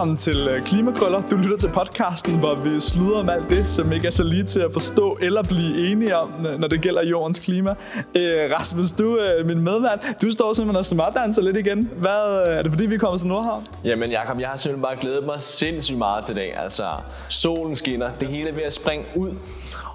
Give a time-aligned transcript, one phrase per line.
[0.00, 1.22] Velkommen til øh, Klimakrøller.
[1.30, 4.44] Du lytter til podcasten, hvor vi sluder om alt det, som ikke er så lige
[4.44, 7.70] til at forstå eller blive enige om, når det gælder jordens klima.
[8.16, 10.00] Øh, Rasmus, du øh, er min medvært.
[10.22, 11.90] Du står simpelthen og smådanser lidt igen.
[11.96, 13.66] Hvad, øh, er det fordi, vi er kommet til Nordhavn?
[13.84, 16.56] Jamen Jacob, jeg har simpelthen bare glædet mig sindssygt meget til dag.
[16.56, 16.84] Altså,
[17.28, 19.30] solen skinner, det hele er ved at springe ud.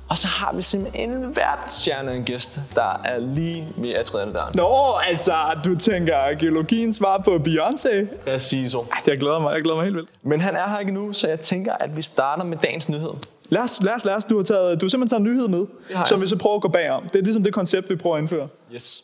[0.10, 4.34] Og så har vi simpelthen en verdensstjerne en gæst, der er lige ved at træde
[4.34, 4.54] døren.
[4.56, 8.24] Nå, altså, du tænker geologien svar på Beyoncé?
[8.32, 8.76] Præcis.
[9.08, 10.10] Jeg glæder mig, jeg glæder mig helt vildt.
[10.24, 13.10] Men han er her ikke nu, så jeg tænker, at vi starter med dagens nyhed.
[13.50, 14.26] Lad os, lad os, lad os.
[14.26, 15.66] Du har, taget, du har simpelthen taget en nyhed med,
[16.06, 17.04] som vi så prøver at gå bagom.
[17.04, 18.48] Det er ligesom det koncept, vi prøver at indføre.
[18.74, 19.04] Yes.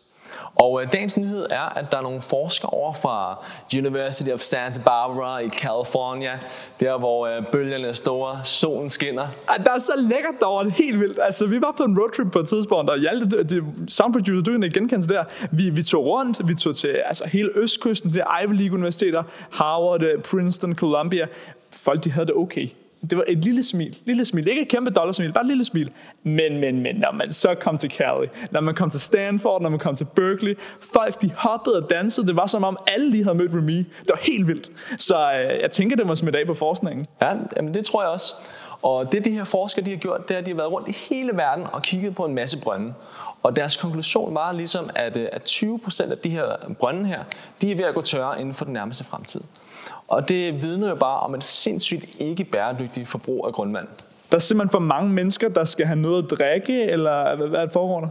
[0.56, 3.46] Og øh, dagens nyhed er, at der er nogle forskere over fra
[3.78, 6.40] University of Santa Barbara i California,
[6.80, 9.28] der hvor øh, bølgerne er store, solen skinner.
[9.48, 11.20] Ah, Der er så lækkert derovre, helt vildt.
[11.22, 14.52] Altså, vi var på en roadtrip på et tidspunkt, og Hjalte, det, det, soundproducer, du
[14.52, 15.24] kan ikke genkende det der.
[15.52, 20.04] Vi, vi tog rundt, vi tog til altså, hele Østkysten, til Ivy League universiteter, Harvard,
[20.04, 21.28] øh, Princeton, Columbia.
[21.72, 22.70] Folk, de havde det okay.
[23.10, 23.98] Det var et lille smil.
[24.06, 24.48] Lille smil.
[24.48, 25.92] Ikke et kæmpe dollarsmil, bare et lille smil.
[26.24, 29.70] Men, men, men, når man så kom til Cali, når man kom til Stanford, når
[29.70, 30.58] man kom til Berkeley,
[30.94, 32.28] folk de hoppede og dansede.
[32.28, 33.78] Det var som om alle lige havde mødt Remy.
[33.78, 34.72] Det var helt vildt.
[34.98, 37.06] Så øh, jeg tænker, det var i af på forskningen.
[37.22, 38.36] Ja, jamen det tror jeg også.
[38.82, 40.88] Og det de her forskere de har gjort, det er, at de har været rundt
[40.88, 42.94] i hele verden og kigget på en masse brønde.
[43.44, 46.46] Og deres konklusion var ligesom, at, øh, at 20% af de her
[46.80, 47.24] brønde her,
[47.62, 49.42] de er ved at gå tørre inden for den nærmeste fremtid.
[50.12, 53.88] Og det vidner jo bare om et sindssygt ikke bæredygtigt forbrug af grundvand.
[54.32, 57.66] Der er simpelthen for mange mennesker, der skal have noget at drikke, eller hvad, er
[57.66, 58.08] det foregår der?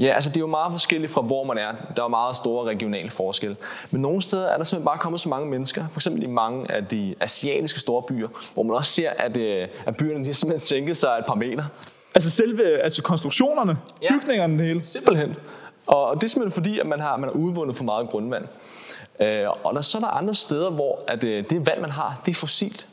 [0.00, 1.72] Ja, altså det er jo meget forskelligt fra hvor man er.
[1.96, 3.56] Der er meget store regionale forskelle.
[3.90, 6.72] Men nogle steder er der simpelthen bare kommet så mange mennesker, for eksempel i mange
[6.72, 10.34] af de asiatiske store byer, hvor man også ser, at, øh, at byerne de har
[10.34, 11.64] simpelthen sænket sig et par meter.
[12.14, 13.78] Altså selve altså konstruktionerne.
[14.02, 14.08] Ja.
[14.22, 14.82] bygningerne, det hele.
[14.82, 15.36] Simpelthen.
[15.86, 18.44] Og det er simpelthen fordi, at man har, man har udvundet for meget grundvand.
[19.20, 22.20] Øh, og der, så er der andre steder, hvor at, øh, det vand, man har,
[22.26, 22.86] det er fossilt.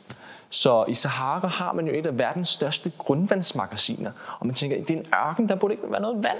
[0.50, 4.10] Så i Sahara har man jo et af verdens største grundvandsmagasiner.
[4.40, 6.38] Og man tænker, det er en ørken, der burde ikke være noget vand.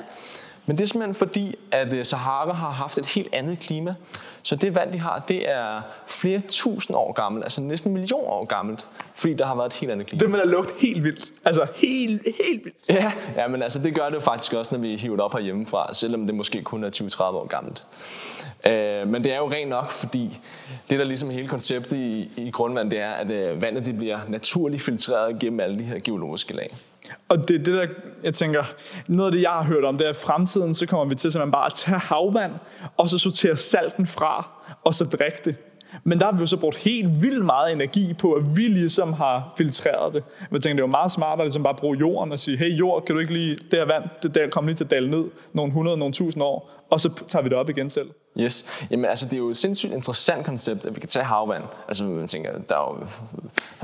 [0.67, 3.95] Men det er simpelthen fordi, at øh, Sahara har haft et helt andet klima.
[4.43, 8.25] Så det vand, de har, det er flere tusind år gammelt, altså næsten en million
[8.27, 10.19] år gammelt, fordi der har været et helt andet klima.
[10.19, 11.33] Det må da lugte helt vildt.
[11.45, 12.77] Altså helt, helt vildt.
[12.89, 15.33] Ja, ja, men altså det gør det jo faktisk også, når vi hiver det op
[15.33, 17.85] herhjemmefra, selvom det måske kun er 20-30 år gammelt.
[18.69, 20.39] Øh, men det er jo rent nok, fordi
[20.91, 24.19] det der ligesom hele konceptet i, i grundvand, det er, at øh, vandet det bliver
[24.29, 26.75] naturligt filtreret gennem alle de her geologiske lag.
[27.29, 27.87] Og det er det, der,
[28.25, 28.65] jeg tænker,
[29.09, 31.15] noget af det, jeg har hørt om, det er, at i fremtiden, så kommer vi
[31.15, 32.53] til simpelthen bare at tage havvand,
[32.97, 34.49] og så sortere salten fra,
[34.85, 35.57] og så drikke det.
[36.05, 39.13] Men der har vi jo så brugt helt vildt meget energi på, at vi ligesom
[39.13, 40.25] har filtreret det.
[40.41, 42.79] Jeg tænker, det er jo meget smartere ligesom bare at bruge jorden og sige, hey
[42.79, 45.11] jord, kan du ikke lige, det her vand, det der kommer lige til at dale
[45.11, 48.11] ned nogle 100, nogle tusind år, og så tager vi det op igen selv.
[48.41, 48.71] Yes.
[48.91, 51.63] Jamen altså, det er jo et sindssygt interessant koncept, at vi kan tage havvand.
[51.89, 53.07] Altså, man tænker, der er jo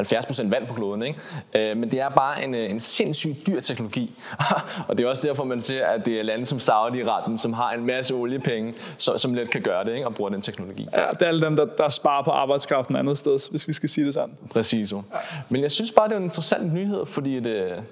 [0.03, 1.19] 70% vand på kloden, ikke?
[1.55, 4.19] Øh, men det er bare en, øh, en sindssygt dyr teknologi.
[4.89, 7.73] og det er også derfor, man ser, at det er lande som Saudi-Arabien, som har
[7.73, 10.07] en masse oliepenge, som, som let kan gøre det, ikke?
[10.07, 10.89] Og bruger den teknologi.
[10.93, 13.89] Ja, det er alle dem, der, der sparer på arbejdskraften andet sted, hvis vi skal
[13.89, 14.35] sige det sådan.
[14.51, 14.95] Præcis.
[15.49, 17.85] Men jeg synes bare, det er en interessant nyhed, fordi det,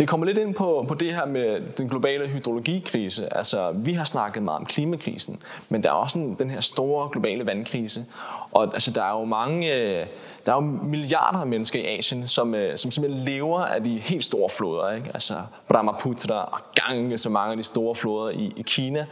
[0.00, 3.36] det kommer lidt ind på, på det her med den globale hydrologikrise.
[3.36, 7.08] Altså, vi har snakket meget om klimakrisen, men der er også en, den her store
[7.12, 8.04] globale vandkrise.
[8.52, 10.06] Og altså, der er jo mange, øh,
[10.46, 13.98] der er jo milliarder af mennesker i Asien, som, øh, som simpelthen lever af de
[13.98, 14.90] helt store floder.
[14.92, 15.10] Ikke?
[15.14, 15.34] Altså
[15.68, 19.06] Brahmaputra og Gange, så mange af de store floder i, i Kina,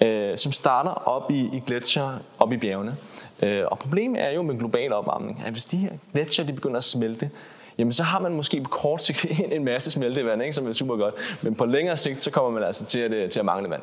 [0.00, 2.96] øh, som starter op i, i gletsjer, op i bjergene.
[3.42, 6.76] Øh, og problemet er jo med global opvarmning, at hvis de her gletsjer de begynder
[6.76, 7.30] at smelte,
[7.78, 10.96] jamen så har man måske på kort sigt en masse smeltevand, ikke, som er super
[10.96, 11.14] godt.
[11.42, 13.82] Men på længere sigt, så kommer man altså til at, øh, til at mangle vand.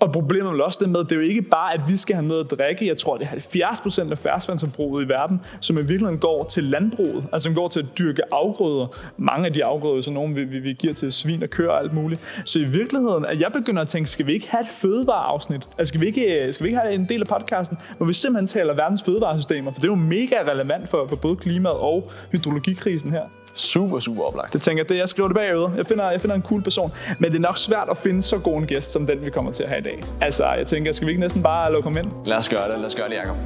[0.00, 2.14] Og problemet er også det med, at det er jo ikke bare, at vi skal
[2.14, 2.86] have noget at drikke.
[2.86, 7.24] Jeg tror, det er 70% af færdsvandsforbruget i verden, som i virkeligheden går til landbruget.
[7.32, 8.86] Altså som går til at dyrke afgrøder.
[9.16, 11.78] Mange af de afgrøder så nogle, vi, vi, vi giver til svin og køer og
[11.80, 12.42] alt muligt.
[12.44, 15.68] Så i virkeligheden, at jeg begynder at tænke, skal vi ikke have et fødevareafsnit?
[15.78, 18.12] Altså skal vi ikke, øh, skal vi ikke have en del af podcasten, hvor vi
[18.12, 19.72] simpelthen taler verdens fødevaresystemer?
[19.72, 23.22] For det er jo mega relevant for, for både klimaet og hydrologikrisen her.
[23.60, 24.52] Super, super oplagt.
[24.52, 25.70] Det tænker jeg, det jeg skriver det bagud.
[25.76, 26.92] Jeg finder, jeg finder en cool person.
[27.18, 29.52] Men det er nok svært at finde så god en gæst, som den vi kommer
[29.52, 30.02] til at have i dag.
[30.20, 32.10] Altså, jeg tænker, skal vi ikke næsten bare lukke ham ind?
[32.26, 33.36] Lad os gøre det, lad os gøre det, Jacob.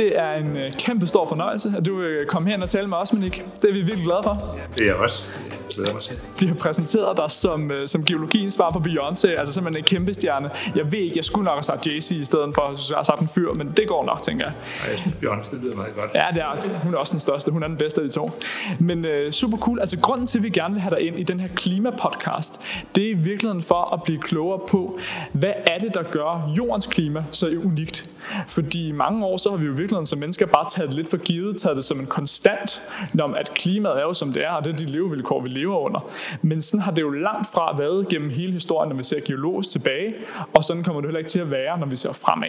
[0.00, 2.96] Det er en øh, kæmpe stor fornøjelse, at du øh, kom hen og tale med
[2.96, 3.44] os, Monique.
[3.62, 4.56] Det er vi virkelig glade for.
[4.74, 5.30] Det er jeg også.
[5.74, 6.18] Glæder mig til.
[6.40, 10.14] Vi har præsenteret dig som, øh, som geologiens svar på Beyoncé, altså simpelthen en kæmpe
[10.14, 10.50] stjerne.
[10.76, 13.02] Jeg ved ikke, jeg skulle nok have sagt Jay-Z i stedet for, at jeg har
[13.02, 14.54] sagt en fyr, men det går nok, tænker jeg.
[14.84, 16.10] Og jeg synes, Beyoncé det lyder meget godt.
[16.14, 17.50] Ja, det er, hun er også den største.
[17.50, 18.30] Hun er den bedste af de to.
[18.78, 19.80] Men øh, super cool.
[19.80, 22.60] Altså grunden til, at vi gerne vil have dig ind i den her klimapodcast,
[22.94, 24.98] det er i virkeligheden for at blive klogere på,
[25.32, 28.08] hvad er det, der gør jordens klima så unikt.
[28.46, 30.96] Fordi i mange år, så har vi jo i virkeligheden som mennesker bare taget det
[30.96, 32.82] lidt for givet, taget det som en konstant,
[33.20, 35.78] om at klimaet er jo som det er, og det er de levevilkår, vi lever
[35.78, 36.10] under.
[36.42, 39.70] Men sådan har det jo langt fra været gennem hele historien, når vi ser geologisk
[39.70, 40.14] tilbage,
[40.54, 42.48] og sådan kommer det heller ikke til at være, når vi ser fremad.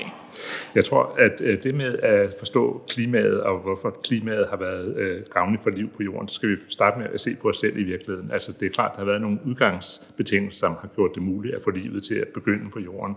[0.75, 5.21] Jeg tror, at øh, det med at forstå klimaet, og hvorfor klimaet har været øh,
[5.33, 7.77] gavnligt for liv på jorden, så skal vi starte med at se på os selv
[7.77, 8.31] i virkeligheden.
[8.31, 11.55] Altså det er klart, at der har været nogle udgangsbetingelser, som har gjort det muligt
[11.55, 13.15] at få livet til at begynde på jorden.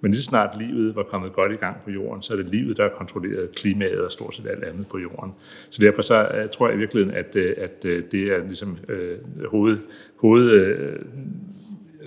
[0.00, 2.76] Men lige snart livet var kommet godt i gang på jorden, så er det livet,
[2.76, 5.32] der har kontrolleret klimaet og stort set alt andet på jorden.
[5.70, 8.78] Så derfor så øh, tror jeg i virkeligheden, at, øh, at øh, det er ligesom
[8.88, 9.78] øh, hoved,
[10.16, 10.96] hoved øh,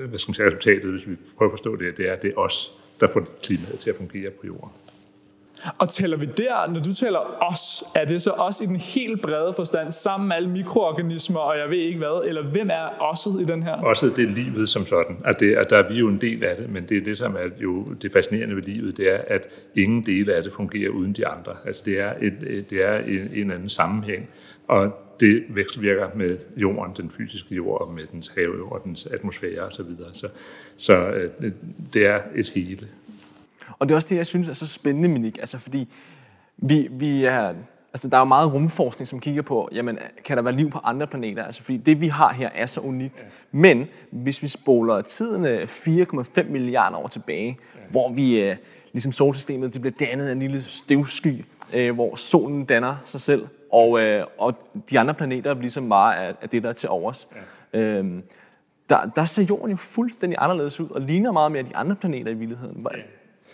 [0.08, 2.30] hvad skal man sige, resultatet, hvis vi prøver at forstå det, det er, at det
[2.30, 4.70] er os, der får klimaet til at fungere på jorden.
[5.78, 7.20] Og tæller vi der, når du tæller
[7.52, 11.58] os, er det så os i den helt brede forstand, sammen med alle mikroorganismer, og
[11.58, 13.84] jeg ved ikke hvad, eller hvem er osset i den her?
[13.84, 16.44] Osset, det er livet som sådan, at, det, at der er vi jo en del
[16.44, 19.22] af det, men det er det, som er jo det fascinerende ved livet, det er,
[19.28, 21.52] at ingen dele af det fungerer uden de andre.
[21.66, 24.30] Altså det er, et, det er en, en anden sammenhæng,
[24.68, 29.62] og det vekselvirker med jorden, den fysiske jord, og med dens have og dens atmosfære
[29.62, 29.72] osv.
[29.72, 30.14] Så, videre.
[30.14, 30.28] så,
[30.78, 31.52] så øh,
[31.94, 32.88] det er et hele.
[33.82, 35.88] Og det er også det, jeg synes er så spændende, Minik, altså fordi
[36.58, 37.54] vi, vi er,
[37.94, 40.80] altså der er jo meget rumforskning, som kigger på, jamen, kan der være liv på
[40.84, 41.44] andre planeter?
[41.44, 43.20] Altså fordi det, vi har her, er så unikt.
[43.20, 43.28] Ja.
[43.52, 47.80] Men hvis vi spoler tiden 4,5 milliarder år tilbage, ja.
[47.90, 48.56] hvor vi, øh,
[48.92, 53.48] ligesom solsystemet, det bliver dannet af en lille støvsky, øh, hvor solen danner sig selv,
[53.72, 54.54] og, øh, og
[54.90, 57.30] de andre planeter ligesom bare er, er det, der er til overs.
[57.74, 57.80] Ja.
[57.80, 58.24] Øhm,
[58.90, 62.32] der, der ser jorden jo fuldstændig anderledes ud, og ligner meget mere de andre planeter
[62.32, 62.88] i virkeligheden.
[62.94, 63.02] Ja.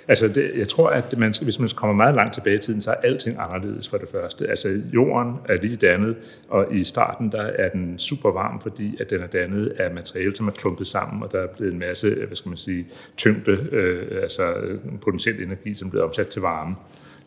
[0.07, 2.81] Altså, det, jeg tror, at man skal, hvis man kommer meget langt tilbage i tiden,
[2.81, 4.47] så er alting anderledes for det første.
[4.47, 6.15] Altså, jorden er lige dannet,
[6.49, 10.35] og i starten der er den super varm, fordi at den er dannet af materiale,
[10.35, 12.87] som er klumpet sammen, og der er blevet en masse, hvad skal man sige,
[13.17, 14.53] tyngde, øh, altså
[15.01, 16.75] potentiel energi, som bliver omsat til varme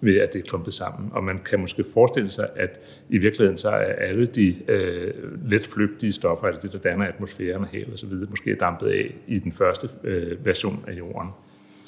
[0.01, 1.11] ved at det er klumpet sammen.
[1.13, 5.15] Og man kan måske forestille sig, at i virkeligheden så er alle de øh,
[5.51, 9.15] let flygtige stoffer, altså det, der danner atmosfæren og havet osv., måske er dampet af
[9.27, 11.29] i den første øh, version af jorden.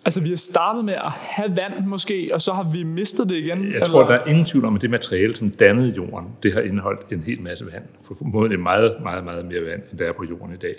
[0.05, 3.35] Altså, vi har startet med at have vand måske, og så har vi mistet det
[3.35, 3.65] igen?
[3.65, 3.87] Jeg eller?
[3.87, 7.13] tror, der er ingen tvivl om, at det materiale, som dannede jorden, det har indeholdt
[7.13, 7.85] en hel masse vand.
[8.07, 10.75] For måden er meget, meget, meget mere vand, end der er på jorden i dag.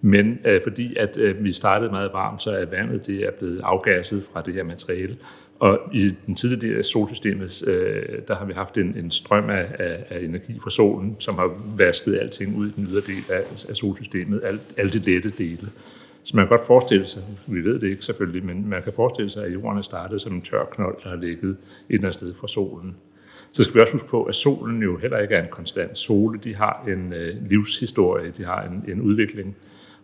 [0.00, 3.60] Men øh, fordi at øh, vi startede meget varmt, så er vandet det er blevet
[3.64, 5.16] afgasset fra det her materiale.
[5.58, 9.50] Og i den tidlige del af solsystemet, øh, der har vi haft en, en strøm
[9.50, 13.24] af, af, af energi fra solen, som har vasket alting ud i den ydre del
[13.28, 15.68] af, af solsystemet, alt, alle de lette dele.
[16.22, 19.30] Så man kan godt forestille sig, vi ved det ikke selvfølgelig, men man kan forestille
[19.30, 21.56] sig, at jorden er startet som en tør knold, der har ligget et
[21.88, 22.96] eller andet sted fra solen.
[23.52, 25.98] Så skal vi også huske på, at solen jo heller ikke er en konstant.
[25.98, 29.56] Sole, de har en øh, livshistorie, de har en, en udvikling.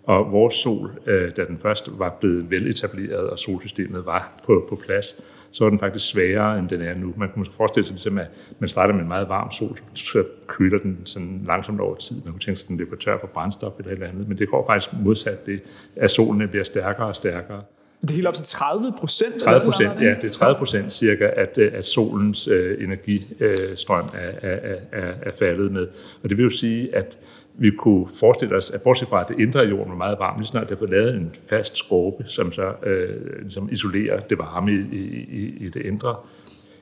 [0.02, 4.76] Og vores sol, øh, da den først var blevet veletableret, og solsystemet var på, på
[4.76, 5.16] plads,
[5.56, 7.14] så er den faktisk sværere, end den er nu.
[7.16, 8.26] Man kunne måske forestille sig, ligesom, at
[8.58, 12.16] man starter med en meget varm sol, så køler den sådan langsomt over tid.
[12.24, 14.28] Man kunne tænke sig, at den løber tør for brændstof eller et eller andet.
[14.28, 15.60] Men det går faktisk modsat det,
[15.96, 17.62] at solen bliver stærkere og stærkere.
[18.00, 19.42] Det er helt op til 30 procent?
[19.42, 20.14] 30 procent, ja.
[20.20, 25.72] Det er 30 procent cirka, at, at solens øh, energistrøm er, er, er, er faldet
[25.72, 25.88] med.
[26.22, 27.18] Og det vil jo sige, at
[27.58, 30.46] vi kunne forestille os, at bortset fra, at det indre jorden var meget varmt, lige
[30.46, 34.96] snart det var lavet en fast skorpe, som så øh, ligesom isolerer det varme i,
[35.30, 36.16] i, i det indre,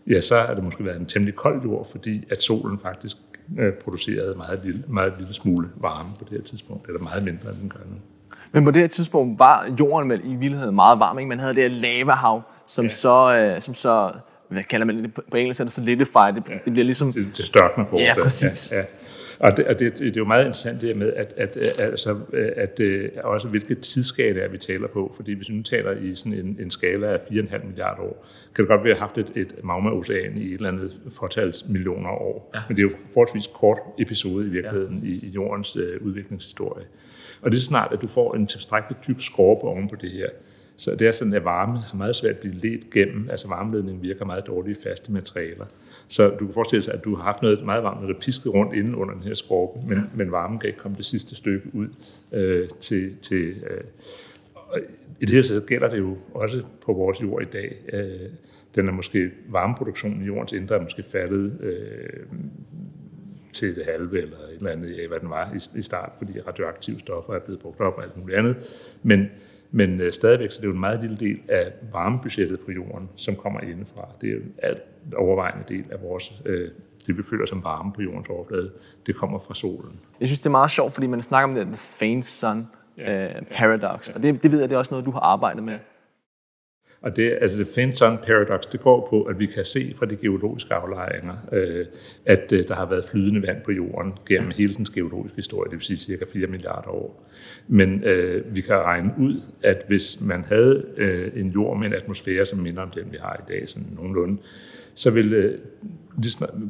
[0.07, 3.17] ja, så har det måske været en temmelig kold jord, fordi at solen faktisk
[3.59, 7.49] øh, producerede meget lille, meget lille smule varme på det her tidspunkt, eller meget mindre,
[7.49, 7.97] end den gør nu.
[8.53, 11.29] Men på det her tidspunkt var jorden vel i virkeligheden meget varm, ikke?
[11.29, 12.89] Man havde det her lavahav, som ja.
[12.89, 14.13] så, øh, som så
[14.49, 16.55] hvad kalder man det på engelsk, er det solidified, det, ja.
[16.65, 17.13] det bliver ligesom...
[17.13, 17.99] Det, det størkner på.
[17.99, 18.73] Ja, præcis.
[18.73, 18.85] Ja, ja.
[19.39, 22.81] Og det, og det, det er jo meget interessant det med, at, at, altså, at,
[22.81, 25.13] at også hvilket tidsskala er, vi taler på.
[25.17, 28.65] Fordi hvis vi nu taler i sådan en, en skala af 4,5 milliarder år, kan
[28.65, 31.69] det godt være, at vi har haft et, et magmaocean i et eller andet fortals
[31.69, 32.51] millioner år.
[32.55, 32.61] Ja.
[32.69, 36.85] Men det er jo forholdsvis kort episode i virkeligheden ja, i, i jordens uh, udviklingshistorie.
[37.43, 40.29] Og det er snart, at du får en tilstrækkeligt tyk skorpe oven på det her,
[40.77, 43.29] så det er sådan, at varme har meget svært at blive ledt gennem.
[43.31, 45.67] Altså varmeledningen virker meget dårligt i faste materialer.
[46.09, 48.75] Så du kan forestille sig, at du har haft noget meget varmt, der pisket rundt
[48.75, 51.89] inden under den her skorpe, men, men varmen kan ikke komme det sidste stykke ud
[52.33, 53.17] øh, til...
[53.23, 53.81] til øh,
[55.21, 57.77] i det her så gælder det jo også på vores jord i dag.
[57.93, 58.31] Øh,
[58.75, 62.27] den er måske varmeproduktionen i jordens indre er måske faldet øh,
[63.55, 66.41] til det halve eller et eller andet af, hvad den var i, i start, fordi
[66.41, 68.57] radioaktive stoffer er blevet brugt op og alt muligt andet.
[69.03, 69.27] Men,
[69.71, 73.09] men øh, stadigvæk så det er jo en meget lille del af varmebudgettet på jorden,
[73.17, 74.09] som kommer indefra.
[74.21, 74.83] Det er jo en alt
[75.17, 76.71] overvejende del af vores, øh,
[77.07, 78.71] det vi føler som varme på jordens overflade,
[79.07, 80.01] det kommer fra solen.
[80.21, 82.67] Jeg synes, det er meget sjovt, fordi man snakker om det, the faint sun
[82.99, 83.27] ja.
[83.27, 84.15] uh, paradox, ja.
[84.15, 85.79] og det, det ved jeg, det er også noget, du har arbejdet med.
[87.05, 90.07] Og det, altså det faint sun paradox, det går på, at vi kan se fra
[90.07, 91.87] de geologiske aflejringer, øh,
[92.27, 95.79] at øh, der har været flydende vand på jorden gennem hele den geologiske historie, det
[95.79, 97.29] vil sige cirka 4 milliarder år.
[97.69, 101.95] Men øh, vi kan regne ud, at hvis man havde øh, en jord med en
[101.95, 104.39] atmosfære, som minder om den, vi har i dag, sådan nogenlunde,
[104.95, 105.59] så vil øh,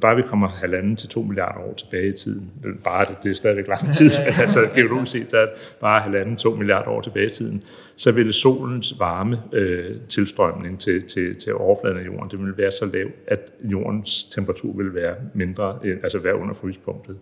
[0.01, 2.51] bare vi kommer halvanden til to milliarder år tilbage i tiden,
[2.85, 4.11] bare det, det er stadigvæk lang tid,
[4.45, 5.47] altså geologisk set, der er
[5.81, 7.63] bare halvanden, to milliarder år tilbage i tiden,
[7.97, 12.71] så ville solens varme øh, tilstrømning til, til, til overfladen af jorden, det ville være
[12.71, 17.17] så lav, at jordens temperatur ville være mindre, altså være under fryspunktet.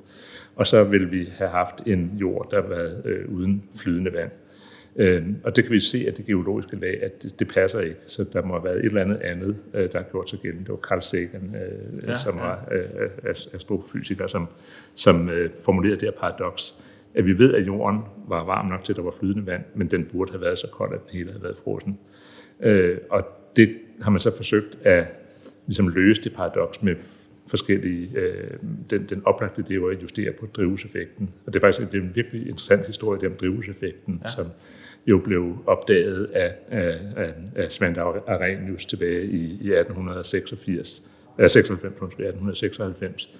[0.56, 4.30] Og så vil vi have haft en jord, der var øh, uden flydende vand.
[4.96, 7.96] Øh, og det kan vi se af det geologiske lag, at det, det passer ikke.
[8.06, 10.64] Så der må have været et eller andet andet, øh, der har gjort sig gældende.
[10.64, 12.42] Det var Carl Sagan, øh, ja, som ja.
[12.42, 13.08] var øh,
[13.54, 14.48] astrofysiker, som,
[14.94, 16.74] som øh, formulerede det her paradoks,
[17.14, 19.86] at vi ved, at jorden var varm nok til, at der var flydende vand, men
[19.86, 21.98] den burde have været så kold, at den hele havde været frossen.
[22.60, 25.06] Øh, og det har man så forsøgt at
[25.66, 26.94] ligesom løse det paradoks med
[27.46, 28.50] forskellige, øh,
[28.90, 31.30] den, den oplagte det er at justere på drivhuseffekten.
[31.46, 34.30] Og det er faktisk det er en virkelig interessant historie, det om drivhuseffekten, ja.
[34.30, 34.46] som
[35.06, 41.02] jo blev opdaget af, af, af, af Svend Arrhenius tilbage i, i 1886,
[41.38, 43.30] øh, 96, 1896,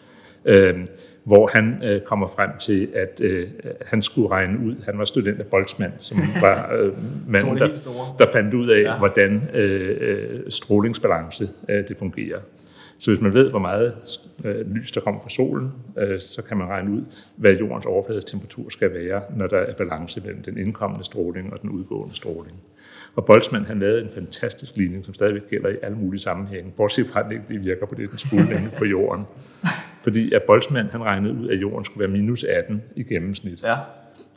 [0.44, 0.87] øh,
[1.25, 3.49] hvor han øh, kommer frem til, at øh,
[3.87, 6.92] han skulle regne ud, han var student af Boltzmann, som var øh,
[7.28, 7.68] manden, der,
[8.18, 8.99] der fandt ud af, ja.
[8.99, 12.38] hvordan øh, øh, strålingsbalance øh, det fungerer.
[13.02, 13.94] Så hvis man ved, hvor meget
[14.44, 17.02] øh, lys der kommer fra solen, øh, så kan man regne ud,
[17.37, 21.62] hvad jordens overflades temperatur skal være, når der er balance mellem den indkommende stråling og
[21.62, 22.56] den udgående stråling.
[23.14, 27.06] Og Boltzmann han lavede en fantastisk ligning, som stadigvæk gælder i alle mulige sammenhænge, bortset
[27.06, 29.25] fra, at den ikke virker på det, den skulle på jorden.
[30.02, 33.62] Fordi at Boltzmann han regnede ud, at jorden skulle være minus 18 i gennemsnit.
[33.62, 33.76] Ja.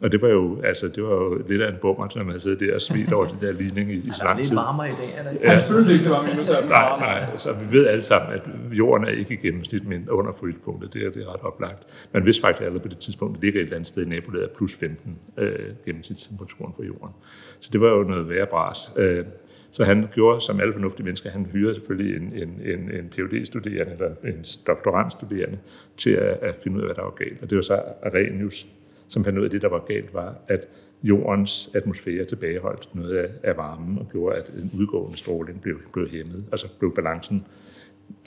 [0.02, 2.40] Og det var jo, altså, det var jo lidt af en bummer, når man havde
[2.40, 4.46] siddet der og svedt over den der ligning i, i så lang tid.
[4.46, 5.46] Det er varmere i dag, er det ikke?
[5.46, 5.54] Ja.
[5.54, 8.42] Han følte ikke, det var minus Nej, nej, så vi ved alle sammen, at
[8.78, 10.94] jorden er ikke i gennemsnit, men under frysepunktet.
[10.94, 11.88] Det er, det er ret oplagt.
[12.14, 14.10] Man vidste faktisk allerede på det tidspunkt, at det ligger et eller andet sted i
[14.10, 17.16] nabolaget plus 15 øh, gennemsnitstemperaturen på jorden.
[17.60, 18.94] Så det var jo noget værre bras.
[18.98, 19.26] Øh,
[19.72, 23.92] så han gjorde, som alle fornuftige mennesker, han hyrede selvfølgelig en, en, en, en Ph.D.-studerende
[23.92, 25.58] eller en doktorandstuderende
[25.98, 27.42] til at, at finde ud af, hvad der var galt.
[27.42, 28.68] Og det var så Arrhenius,
[29.08, 30.68] som fandt ud af, at det, der var galt, var, at
[31.04, 36.10] jordens atmosfære tilbageholdt noget af, af varmen og gjorde, at en udgående stråling blev, blev
[36.10, 36.44] hæmmet.
[36.52, 37.46] Altså blev balancen,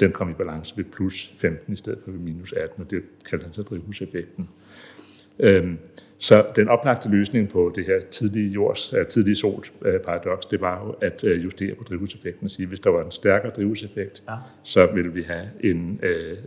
[0.00, 3.02] den kom i balance ved plus 15 i stedet for ved minus 18, og det
[3.30, 4.49] kaldte han så drivhuseffekten.
[5.40, 5.78] Øhm,
[6.18, 10.61] så den oplagte løsning på det her tidlige jords, uh, tidlige sols uh, paradoks, det
[10.61, 13.52] var jo at uh, justere på drivhuseffekten og sige, at hvis der var en stærkere
[13.52, 14.35] drivhuseffekt, ja.
[14.62, 16.38] så ville vi have en uh,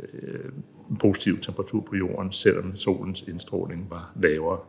[0.99, 4.59] positiv temperatur på jorden, selvom solens indstråling var lavere.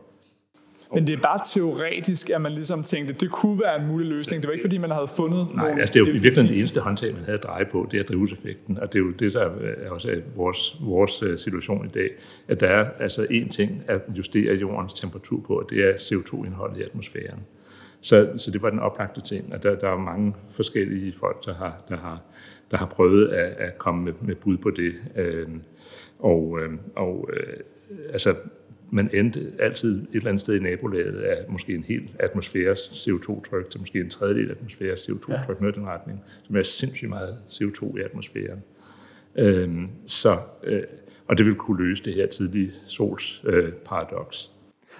[0.93, 4.07] Men det er bare teoretisk, at man ligesom tænkte, at det kunne være en mulig
[4.07, 4.43] løsning.
[4.43, 6.49] Det var ikke, fordi man havde fundet Nej, nogle altså det er jo i virkeligheden
[6.49, 8.79] det eneste håndtag, man havde at dreje på, det er drivhuseffekten.
[8.79, 12.09] Og det er jo det, der er også er vores, vores øh, situation i dag,
[12.47, 16.77] at der er altså én ting at justere jordens temperatur på, og det er CO2-indholdet
[16.77, 17.39] i atmosfæren.
[18.01, 21.53] Så, så det var den oplagte ting, og der, der er mange forskellige folk, der
[21.53, 22.21] har, der har,
[22.71, 24.93] der har prøvet at, at komme med, med bud på det.
[25.15, 25.47] Øh,
[26.23, 27.57] og øh, og øh,
[28.11, 28.35] altså,
[28.91, 33.69] man endte altid et eller andet sted i nabolaget af måske en hel atmosfæres CO2-tryk
[33.69, 35.61] til måske en tredjedel atmosfæres CO2-tryk, ja.
[35.61, 38.63] noget i den retning, som er sindssygt meget CO2 i atmosfæren.
[39.35, 40.83] Øhm, så, øh,
[41.27, 44.52] og det vil kunne løse det her tidlige sols øh, paradoks.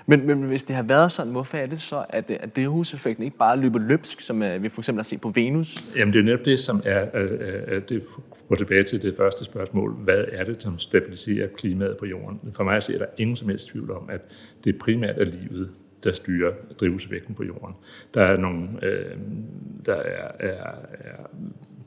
[0.06, 3.38] Men, men hvis det har været sådan, hvorfor er det så, at, at drivhuseffekten ikke
[3.38, 5.84] bare løber løbsk, som uh, vi for eksempel har set på Venus?
[5.98, 8.04] Jamen det er netop det, som er, uh, uh, det
[8.48, 9.94] går tilbage til det første spørgsmål.
[9.94, 12.40] Hvad er det, som stabiliserer klimaet på jorden?
[12.56, 14.22] For mig er der ingen som helst tvivl om, at
[14.64, 15.70] det primært er livet,
[16.04, 17.76] der styrer drivhuseffekten på jorden.
[18.14, 19.18] Der er nogle, uh,
[19.86, 21.30] der er, er, er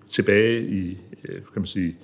[0.09, 1.97] tilbage i, kan man sige,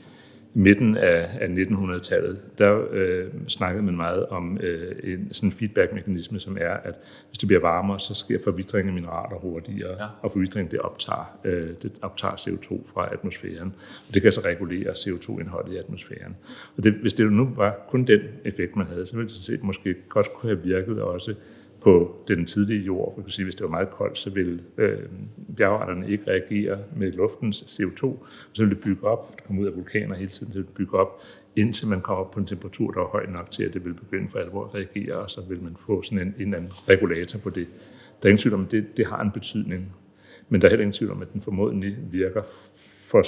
[0.55, 6.57] midten af, af 1900-tallet, der øh, snakkede man meget om øh, en sådan feedback-mekanisme, som
[6.61, 6.95] er, at
[7.29, 10.07] hvis det bliver varmere, så sker forvitring af mineraler hurtigere, ja.
[10.23, 13.75] og forvitring det optager, øh, det optager CO2 fra atmosfæren,
[14.09, 16.37] og det kan så regulere CO2-indholdet i atmosfæren.
[16.77, 19.63] Og det, hvis det nu var kun den effekt, man havde, så ville det set
[19.63, 21.35] måske godt kunne have virket også
[21.83, 23.23] på den tidlige jord.
[23.23, 24.99] For sige, hvis det var meget koldt, så ville øh,
[25.57, 29.67] bjergarterne ikke reagere med luftens CO2, og så ville det bygge op, det kom ud
[29.67, 31.23] af vulkaner hele tiden, det ville bygge op,
[31.57, 33.95] indtil man kommer op på en temperatur, der er høj nok til, at det vil
[33.95, 36.73] begynde for alvor at reagere, og så vil man få sådan en, en eller anden
[36.89, 37.67] regulator på det.
[38.23, 39.93] Der er ingen tvivl om, at det, det har en betydning,
[40.49, 42.43] men der er heller ingen tvivl om, at den formodentlig virker
[43.07, 43.23] for,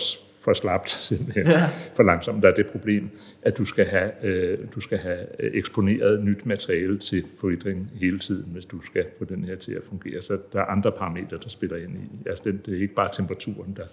[0.45, 1.67] for slapt, simpelthen, ja.
[1.97, 2.43] for langsomt.
[2.43, 3.11] Der er det problem,
[3.43, 8.53] at du skal have, øh, du skal have eksponeret nyt materiale til forhindring hele tiden,
[8.53, 10.23] hvis du skal få den her til at fungere.
[10.23, 12.29] Så der er andre parametre, der spiller ind i.
[12.29, 13.87] Altså, det, det er ikke bare temperaturen, der,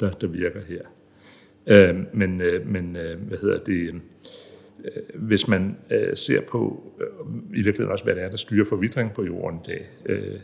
[0.00, 0.82] der, der virker her.
[1.66, 3.94] Øh, men, øh, men øh, hvad hedder det?
[4.84, 8.64] Øh, hvis man øh, ser på øh, i virkeligheden også, hvad det er, der styrer
[8.64, 10.40] forvidring på jorden i dag, øh,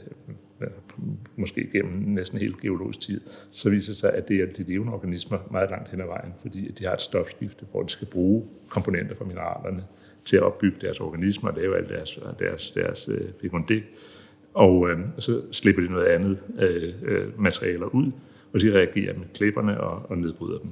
[1.36, 4.92] måske gennem næsten hele geologisk tid, så viser det sig, at det er de levende
[4.92, 8.44] organismer meget langt hen ad vejen, fordi de har et stofskifte, hvor de skal bruge
[8.68, 9.84] komponenter fra mineralerne
[10.24, 13.82] til at opbygge deres organismer og lave alt deres, deres, deres øh, fekundik.
[14.54, 18.12] Og øh, så slipper de noget andet øh, øh, materialer ud,
[18.52, 20.70] og de reagerer med klipperne og, og nedbryder dem.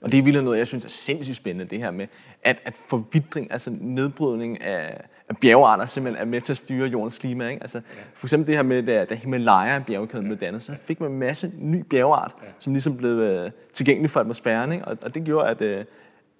[0.00, 2.06] Og det er vildt noget, jeg synes er sindssygt spændende, det her med,
[2.42, 7.18] at, at forvidring, altså nedbrydning af, af bjergarter, simpelthen er med til at styre jordens
[7.18, 7.48] klima.
[7.48, 7.62] Ikke?
[7.62, 7.80] Altså,
[8.14, 11.52] for eksempel det her med, da, da Himalaya-bjergkæden blev dannet, så fik man en masse
[11.58, 14.72] ny bjergart, som ligesom blev uh, tilgængelig for atmosfæren.
[14.72, 14.84] Ikke?
[14.84, 15.84] Og, og det gjorde, at, uh,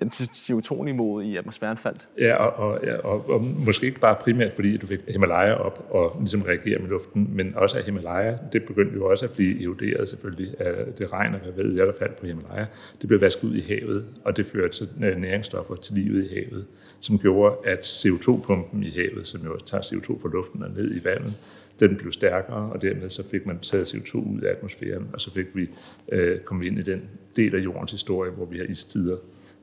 [0.05, 2.09] CO2-niveauet i atmosfæren faldt.
[2.19, 5.87] Ja, og, og, ja, og, og måske ikke bare primært, fordi du fik Himalaya op
[5.91, 9.63] og ligesom reagerer med luften, men også at Himalaya, det begyndte jo også at blive
[9.63, 12.67] eroderet selvfølgelig af det regn, og hvad ved jeg, der faldt på Himalaya.
[13.01, 16.35] Det blev vasket ud i havet, og det førte til øh, næringsstoffer til livet i
[16.35, 16.67] havet,
[17.01, 21.05] som gjorde, at CO2-pumpen i havet, som jo tager CO2 fra luften og ned i
[21.05, 21.35] vandet,
[21.81, 25.35] den blev stærkere, og dermed så fik man taget CO2 ud af atmosfæren, og så
[25.35, 25.69] fik vi
[26.13, 27.03] øh, kommet ind i den
[27.37, 29.17] del af jordens historie, hvor vi har istider,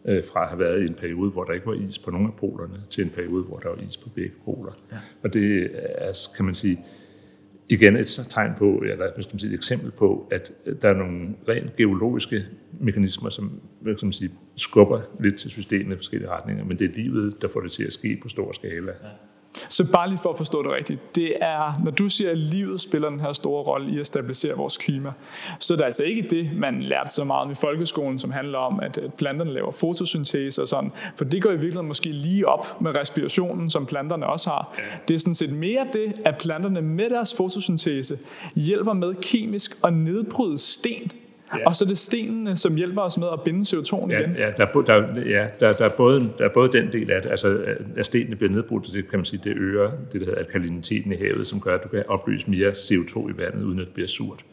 [0.08, 2.28] øh, fra at have været i en periode, hvor der ikke var is på nogle
[2.28, 4.72] af polerne, til en periode, hvor der var is på begge poler.
[4.92, 4.98] Ja.
[5.24, 6.80] Og det er, kan man sige,
[7.70, 11.36] igen et tegn på, eller skal man sige, et eksempel på, at der er nogle
[11.50, 12.46] rent geologiske
[12.80, 16.96] mekanismer, som kan man sige, skubber lidt til systemet i forskellige retninger, men det er
[16.96, 18.92] livet, der får det til at ske på stor skala.
[19.04, 19.10] Ja.
[19.70, 22.82] Så bare lige for at forstå det rigtigt, det er, når du siger, at livet
[22.82, 25.12] spiller den her store rolle i at stabilisere vores klima,
[25.60, 28.58] så er det altså ikke det, man lærte så meget om i folkeskolen, som handler
[28.58, 32.82] om, at planterne laver fotosyntese og sådan, for det går i virkeligheden måske lige op
[32.82, 34.76] med respirationen, som planterne også har.
[35.08, 38.20] Det er sådan set mere det, at planterne med deres fotosyntese
[38.56, 41.12] hjælper med kemisk at nedbryde sten,
[41.60, 41.68] Ja.
[41.68, 44.36] Og så er det stenene, som hjælper os med at binde CO2 ja, igen.
[44.36, 47.30] Ja, der, der, ja der, der, er både, der er både den del af det,
[47.30, 51.12] altså at stenene bliver nedbrudt, det kan man sige, det øger det, der hedder alkaliniteten
[51.12, 53.94] i havet, som gør, at du kan opløse mere CO2 i vandet, uden at det
[53.94, 54.46] bliver surt.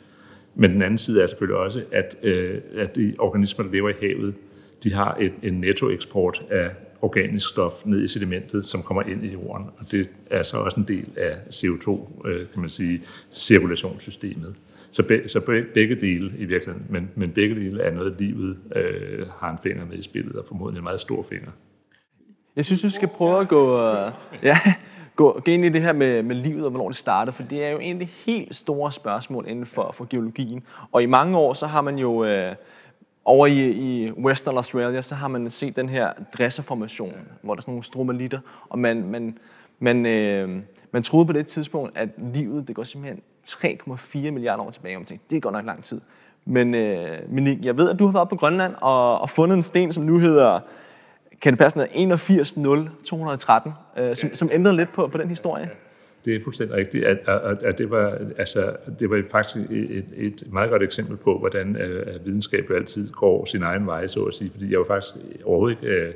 [0.55, 3.95] Men den anden side er selvfølgelig også, at, øh, at de organismer, der lever i
[4.01, 4.35] havet,
[4.85, 6.71] de har et, en nettoeksport af
[7.03, 10.77] organisk stof ned i sedimentet, som kommer ind i jorden, og det er så også
[10.81, 14.55] en del af CO2, øh, kan man sige, cirkulationssystemet.
[14.93, 15.41] Så, be, så
[15.75, 19.85] begge dele i virkeligheden, men, men begge dele er noget, livet øh, har en finger
[19.85, 21.51] med i spillet, og formodentlig en meget stor finger.
[22.57, 24.59] Jeg synes, vi skal prøve at gå, uh, ja,
[25.17, 27.65] gå, gå ind i det her med, med livet og hvornår det startede, for det
[27.65, 30.63] er jo egentlig helt store spørgsmål inden for, for geologien.
[30.93, 32.11] Og i mange år, så har man jo...
[32.11, 32.55] Uh,
[33.25, 37.63] over i, i Western Australia, så har man set den her dresserformation, hvor der er
[37.63, 39.39] sådan nogle stromalitter, og man, man,
[39.83, 40.49] man, øh,
[40.93, 45.01] man troede på det tidspunkt, at livet det går simpelthen 3,4 milliarder år tilbage, og
[45.01, 46.01] man tænkte, det går nok lang tid.
[46.45, 49.63] Men øh, men jeg ved, at du har været på Grønland og, og fundet en
[49.63, 50.61] sten, som nu hedder,
[51.41, 55.71] kan det passe, 810 øh, som, som ændrede lidt på, på den historie.
[56.25, 60.43] Det er fuldstændig rigtigt, at, at, at det, var, altså, det var faktisk et, et
[60.53, 64.51] meget godt eksempel på, hvordan øh, videnskab altid går sin egen vej, så at sige.
[64.51, 65.15] Fordi jeg var faktisk
[65.45, 66.15] overhovedet ikke Øh,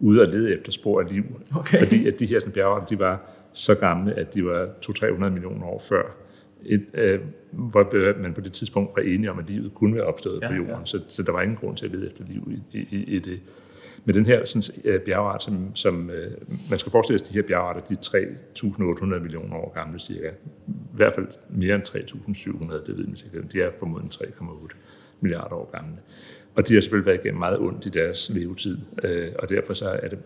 [0.00, 1.24] ude og lede efter spor af liv.
[1.56, 1.78] Okay.
[1.78, 5.82] Fordi at de her bjergarter, de var så gamle, at de var 200-300 millioner år
[5.88, 6.02] før
[6.62, 10.42] et, øh, hvor man på det tidspunkt var enige om, at livet kunne være opstået
[10.42, 10.84] ja, på jorden, ja.
[10.84, 13.40] så, så der var ingen grund til at lede efter liv i, i, i det.
[14.04, 17.34] Men den her sådan, uh, bjergart, som, som uh, man skal forestille sig, at de
[17.34, 20.28] her bjergarter, de er 3.800 millioner år gamle cirka.
[20.68, 23.52] I hvert fald mere end 3.700, det ved man sikkert.
[23.52, 24.76] De er formodentlig 3,8
[25.20, 25.96] milliarder år gamle.
[26.56, 29.88] Og de har selvfølgelig været igennem meget ondt i deres levetid, uh, og derfor så
[30.02, 30.18] er det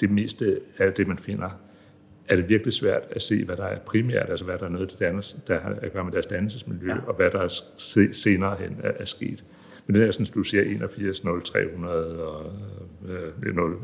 [0.00, 1.50] det meste af det, man finder,
[2.28, 4.90] er det virkelig svært at se, hvad der er primært, altså hvad der er noget,
[4.90, 6.96] der, dannes, der har at gøre med deres dannelsesmiljø, ja.
[7.06, 7.62] og hvad der er
[8.12, 9.44] senere hen er, er sket.
[9.86, 12.52] Men det er sådan, du siger 81, 0, 300 og
[13.44, 13.76] øh, 0,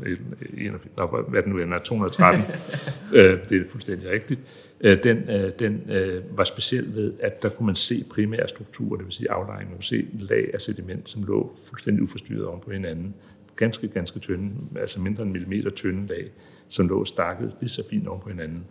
[0.57, 2.43] 81, hvad det nu er, 213,
[3.17, 4.39] øh, det er fuldstændig rigtigt.
[4.81, 8.97] Øh, den, øh, den øh, var speciel ved, at der kunne man se primære strukturer,
[8.97, 12.61] det vil sige aflejring, man kunne se lag af sediment, som lå fuldstændig uforstyrret oven
[12.61, 13.13] på hinanden
[13.59, 16.31] ganske, ganske tynde, altså mindre end millimeter tynde lag,
[16.67, 18.63] som lå stakket lige så fint oven på hinanden.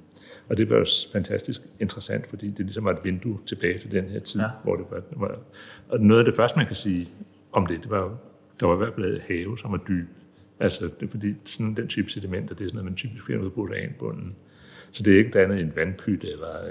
[0.48, 4.04] Og det var også fantastisk interessant, fordi det ligesom var et vindue tilbage til den
[4.04, 4.46] her tid, ja.
[4.62, 5.38] hvor det var, var...
[5.88, 7.08] Og noget af det første, man kan sige
[7.52, 8.18] om det, det var,
[8.60, 10.08] der var i hvert fald have, som var dyb.
[10.60, 13.44] Altså, det er fordi sådan den type sedimenter, det er sådan noget, man typisk finder
[13.44, 14.36] ud på oceanbunden.
[14.90, 16.64] Så det er ikke andet end en vandpyt eller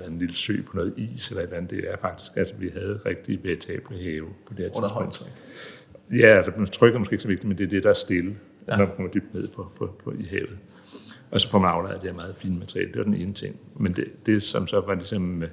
[0.00, 1.70] øh, en lille sø på noget is eller et eller andet.
[1.70, 5.32] Det er faktisk, altså vi havde rigtig veritable have på det her tidspunkt.
[6.18, 8.36] Ja, altså trykker måske ikke så vigtigt, men det er det, der er stille,
[8.68, 8.76] ja.
[8.76, 10.58] når man kommer dybt ned på, på, på, i havet.
[11.30, 12.92] Og så får man aflejret det her meget fine materiale.
[12.92, 13.56] Det var den ene ting.
[13.76, 15.44] Men det, det som så var ligesom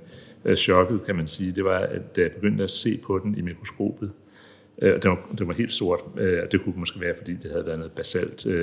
[0.45, 3.37] uh, chokket, kan man sige, det var, at da jeg begyndte at se på den
[3.37, 4.11] i mikroskopet,
[4.77, 7.65] uh, det, var, det var helt sort, uh, det kunne måske være, fordi det havde
[7.65, 8.53] været noget basalt uh,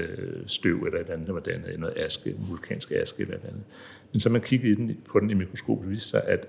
[0.46, 3.62] støv eller et andet, der var dannet noget aske, vulkansk aske eller et andet.
[4.12, 6.46] Men så man kiggede i den, på den i mikroskopet, viste sig, at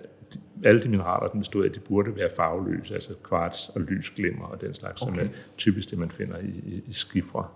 [0.63, 4.62] alle de mineraler, den bestod af, de burde være farveløse, altså kvarts og lysglimmer og
[4.62, 5.15] den slags, okay.
[5.15, 7.47] som er typisk det, man finder i, i, i skifre.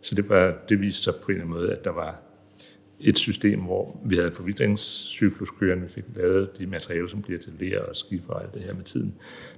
[0.00, 2.22] Så det, var, det viste sig på en eller anden måde, at der var
[3.00, 7.38] et system, hvor vi havde en forvidringscyklus kørende, vi fik lavet de materialer, som bliver
[7.38, 9.14] til ler og skifer og alt det her med tiden.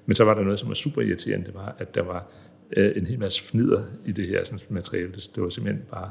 [0.07, 2.31] Men så var der noget, som var super irriterende, det var, at der var
[2.77, 5.13] øh, en hel masse fnider i det her sådan, materiale.
[5.13, 6.11] Det, var simpelthen bare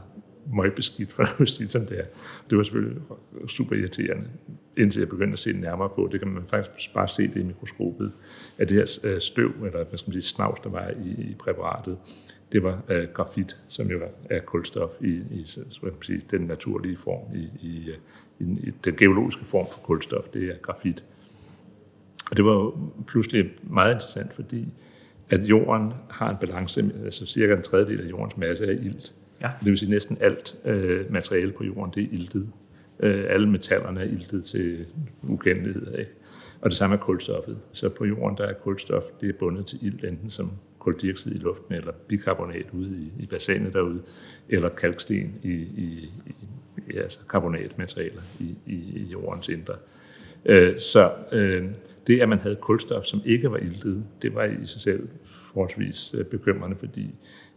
[0.54, 2.06] møgbeskidt, for at sige som det er.
[2.50, 3.02] Det var selvfølgelig
[3.48, 4.28] super irriterende,
[4.78, 6.10] indtil jeg begyndte at se nærmere på.
[6.12, 8.12] Det kan man faktisk bare se det i mikroskopet,
[8.58, 11.36] at det her øh, støv, eller hvad skal man sige, snavs, der var i, i
[11.40, 11.98] præparatet,
[12.52, 16.98] det var øh, grafit, som jo er kulstof i, i så man sige, den naturlige
[16.98, 17.92] form, i, i,
[18.40, 21.04] i, i den geologiske form for kulstof, det er grafit.
[22.32, 22.76] Og det var jo
[23.08, 24.68] pludselig meget interessant, fordi
[25.30, 29.14] at jorden har en balance, altså cirka en tredjedel af jordens masse er ilt.
[29.42, 29.50] Ja.
[29.60, 32.50] Det vil sige, at næsten alt øh, materiale på jorden, det er iltet.
[33.00, 34.86] Øh, alle metallerne er iltet til
[35.24, 35.98] ukendelighed.
[35.98, 36.12] Ikke?
[36.62, 37.58] Og det samme er kulstoffet.
[37.72, 41.38] Så på jorden, der er kulstof, det er bundet til ilt, enten som koldioxid i
[41.38, 44.02] luften, eller bikarbonat ude i, i bassinet derude,
[44.50, 46.12] eller kalksten i, i,
[46.88, 49.74] i altså karbonatmaterialer i, i, i jordens indre.
[50.46, 51.66] Øh, så øh,
[52.08, 55.10] det, at man havde kulstof, som ikke var iltet, det var i sig selv
[55.54, 57.16] forholdsvis øh, bekymrende, fordi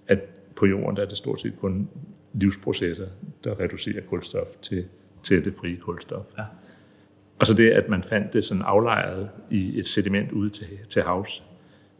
[0.09, 0.19] at
[0.57, 1.89] på jorden der er det stort set kun
[2.33, 3.07] livsprocesser,
[3.45, 4.85] der reducerer kulstof til,
[5.23, 6.25] til det frie kulstof.
[6.39, 6.45] Ja.
[7.39, 11.03] Og så det, at man fandt det sådan aflejret i et sediment ude til, til
[11.03, 11.43] havs,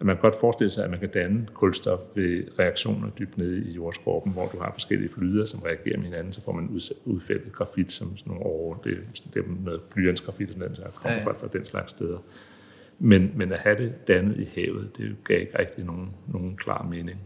[0.01, 3.71] at man kan godt forestille sig, at man kan danne kulstof ved reaktioner dybt nede
[3.71, 7.53] i jordskorpen, hvor du har forskellige flyder, som reagerer med hinanden, så får man udfældet
[7.53, 8.77] grafit som sådan nogle over.
[8.77, 8.99] Det,
[9.35, 12.19] det er noget blyantsgrafit, og den der kommer ja, fra, fra den slags steder.
[12.99, 16.83] Men, men at have det dannet i havet, det gav ikke rigtig nogen, nogen klar
[16.91, 17.21] mening.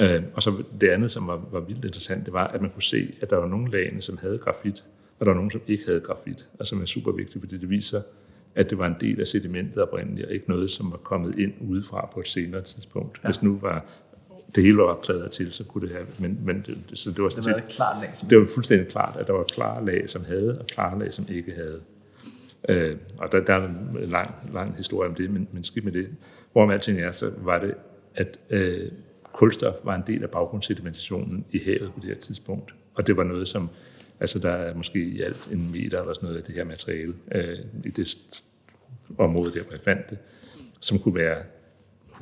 [0.00, 2.82] Øh, og så det andet, som var, var vildt interessant, det var, at man kunne
[2.82, 4.84] se, at der var nogle lagene, som havde grafit,
[5.18, 7.70] og der var nogle, som ikke havde grafit, og som er super vigtigt, fordi det
[7.70, 8.02] viser,
[8.54, 11.52] at det var en del af sedimentet oprindeligt, og ikke noget, som var kommet ind
[11.60, 13.20] udefra på et senere tidspunkt.
[13.22, 13.28] Ja.
[13.28, 13.84] Hvis nu var
[14.54, 17.28] det hele var pladret til, så kunne det have, men, men det, så det var,
[17.28, 20.08] det var et klart lag, som det var fuldstændig klart, at der var klare lag,
[20.08, 21.80] som havde, og klare lag, som ikke havde.
[22.68, 25.92] Øh, og der, der er en lang, lang historie om det, men, men skidt med
[25.92, 26.08] det.
[26.52, 27.74] Hvorom alting er, så var det,
[28.14, 28.90] at øh,
[29.32, 32.74] kulstof var en del af baggrundssedimentationen i havet på det her tidspunkt.
[32.94, 33.70] Og det var noget, som,
[34.20, 37.14] altså der er måske i alt en meter eller sådan noget af det her materiale
[37.34, 38.18] øh, i det
[39.18, 40.18] område, der hvor jeg fandt det,
[40.80, 41.42] som kunne være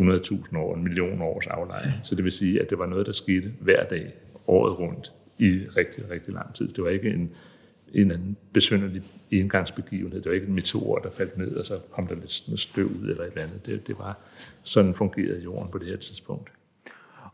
[0.00, 1.92] 100.000 år, en million års aflejring.
[2.02, 4.14] Så det vil sige, at det var noget, der skete hver dag,
[4.46, 6.68] året rundt, i rigtig, rigtig lang tid.
[6.68, 7.30] Det var ikke en,
[7.94, 10.20] en anden besynderlig engangsbegivenhed.
[10.20, 13.08] Det var ikke en meteor, der faldt ned, og så kom der lidt støv ud
[13.08, 13.66] eller et eller andet.
[13.66, 14.18] Det, det var
[14.62, 16.50] sådan fungerede jorden på det her tidspunkt.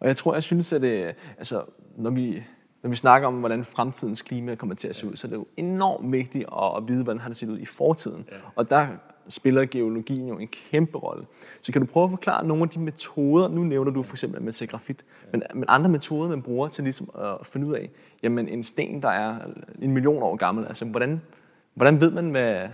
[0.00, 1.62] Og jeg tror, jeg synes, at det, altså,
[1.96, 2.42] når vi
[2.84, 5.36] når vi snakker om, hvordan fremtidens klima kommer til at se ud, så er det
[5.36, 6.44] jo enormt vigtigt
[6.76, 8.24] at, vide, hvordan har det set ud i fortiden.
[8.56, 8.86] Og der
[9.28, 11.26] spiller geologien jo en kæmpe rolle.
[11.60, 14.42] Så kan du prøve at forklare nogle af de metoder, nu nævner du for eksempel
[14.42, 17.90] med grafit, men, men andre metoder, man bruger til ligesom at finde ud af,
[18.22, 19.36] jamen en sten, der er
[19.82, 21.20] en million år gammel, altså hvordan,
[21.74, 22.68] hvordan ved man, hvad,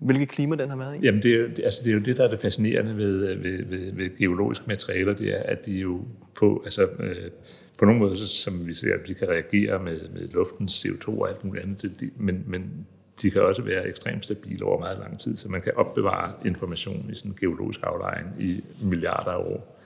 [0.00, 0.98] hvilket klima den har været i?
[1.04, 3.92] Jamen det er, altså det er jo det, der er det fascinerende ved, ved, ved,
[3.92, 6.00] ved geologiske materialer, det er, at de jo
[6.34, 7.30] på, altså, øh,
[7.78, 11.28] på nogle måder, som vi ser, at de kan reagere med, med luftens CO2 og
[11.28, 12.86] alt muligt andet, det, de, men, men
[13.22, 17.10] de kan også være ekstremt stabile over meget lang tid, så man kan opbevare information
[17.12, 19.79] i sådan en geologisk aflejring i milliarder af år.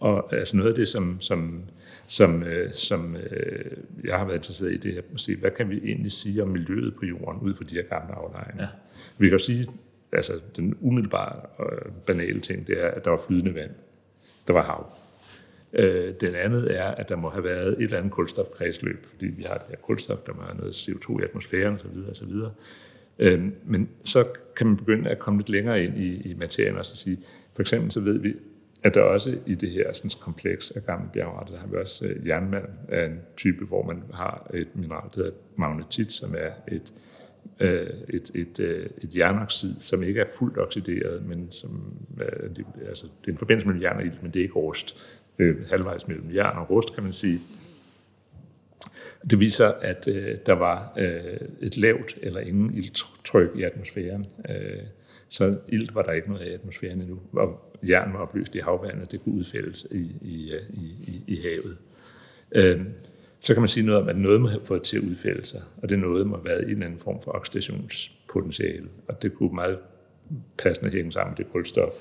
[0.00, 1.62] Og altså noget af det, som, som,
[2.06, 5.70] som, øh, som øh, jeg har været interesseret i, det er at se, hvad kan
[5.70, 8.62] vi egentlig sige om miljøet på jorden ud på de her gamle aflejringer.
[8.62, 8.68] Ja.
[9.18, 9.66] Vi kan jo sige,
[10.12, 11.70] altså den umiddelbare og
[12.06, 13.70] banale ting, det er, at der var flydende vand.
[14.46, 14.86] Der var hav.
[15.72, 19.42] Øh, den andet er, at der må have været et eller andet kulstofkredsløb, fordi vi
[19.42, 22.10] har det her kulstof, der må have noget CO2 i atmosfæren osv.
[22.10, 22.32] osv.
[23.18, 26.86] Øh, men så kan man begynde at komme lidt længere ind i, i materien og
[26.86, 27.18] så sige,
[27.54, 28.34] for eksempel så ved vi,
[28.84, 32.06] at der også i det her sådan, kompleks af gamle bjergarter, der har vi også
[32.06, 36.50] øh, jernmalm af en type, hvor man har et mineral, der hedder magnetit, som er
[36.74, 36.92] et,
[37.60, 42.66] øh, et, et, øh, et jernoxid, som ikke er fuldt oxideret, men som, øh, det,
[42.88, 44.96] altså, det er en forbindelse mellem jern og ilt, men det er ikke rust.
[45.38, 47.40] Øh, halvvejs mellem jern og rust, kan man sige.
[49.30, 54.26] Det viser, at øh, der var øh, et lavt eller ingen ilttryk i atmosfæren.
[54.48, 54.82] Øh,
[55.28, 58.58] så ilt var der ikke noget af i atmosfæren endnu, og jern var opløst i
[58.58, 61.78] havvandet, det kunne udfældes i, i, i, i, i havet.
[62.52, 62.86] Øh,
[63.40, 65.60] så kan man sige noget om, at noget må have fået til at udfælde sig,
[65.82, 69.34] og det noget må have været i en eller anden form for oxidationspotentiale, og det
[69.34, 69.78] kunne meget
[70.58, 71.92] passende hænge sammen med det kulstof,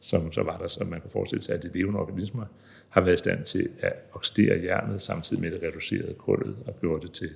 [0.00, 2.44] som så var der, så man kan forestille sig, at de levende organismer
[2.88, 7.06] har været i stand til at oxidere jernet, samtidig med det reducerede kullet og gjorde
[7.06, 7.30] det til,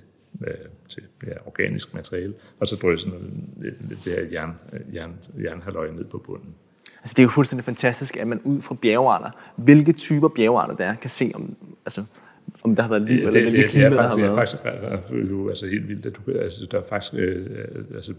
[0.47, 0.53] øh,
[0.89, 3.07] til ja, organisk materiale, og så drøse
[3.61, 6.55] øh, det her jern, øh, jern, jernhaløje ned på bunden.
[7.01, 10.85] Altså det er jo fuldstændig fantastisk, at man ud fra bjergarter, hvilke typer bjergarter der
[10.85, 12.03] er, kan se om, altså
[12.63, 14.17] om der har været liv, det, eller hvilke klima, der har været.
[14.17, 17.45] Det er faktisk, er jo altså helt vildt, at du, altså, der er faktisk, øh,
[17.95, 18.13] altså,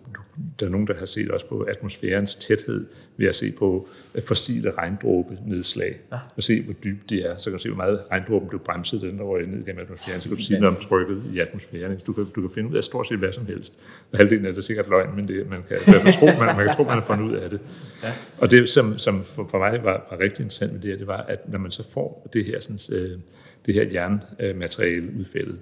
[0.60, 4.22] der er nogen, der har set også på atmosfærens tæthed ved at se på øh,
[4.22, 6.18] fossile regndråbe nedslag, ja.
[6.36, 7.36] og se, hvor dybt de er.
[7.36, 10.20] Så kan du se, hvor meget regndråben blev bremset, den der var ned gennem atmosfæren.
[10.20, 11.98] Så kan du sige noget om trykket i atmosfæren.
[12.06, 13.78] Du kan, du kan finde ud af stort set hvad som helst.
[14.12, 16.66] Og halvdelen af det er sikkert løgn, men det, man, kan, man, tro, man, man
[16.66, 17.60] kan tro, man har fundet ud af det.
[18.02, 18.12] Ja.
[18.38, 21.06] Og det, som, som for, for mig var, var rigtig interessant ved det her, det
[21.06, 23.18] var, at når man så får det her sådan, øh,
[23.66, 25.58] det her jernmateriale udfældet.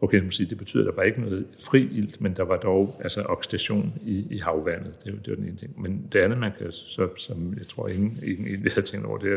[0.00, 2.56] Okay, man sige, det betyder, at der var ikke noget fri ilt, men der var
[2.56, 5.04] dog altså oxidation i, i havvandet.
[5.04, 5.82] Det, det var den ene ting.
[5.82, 9.18] Men det andet, man kan, så, som jeg tror, ingen, ingen, ingen havde tænkt over,
[9.18, 9.36] det er,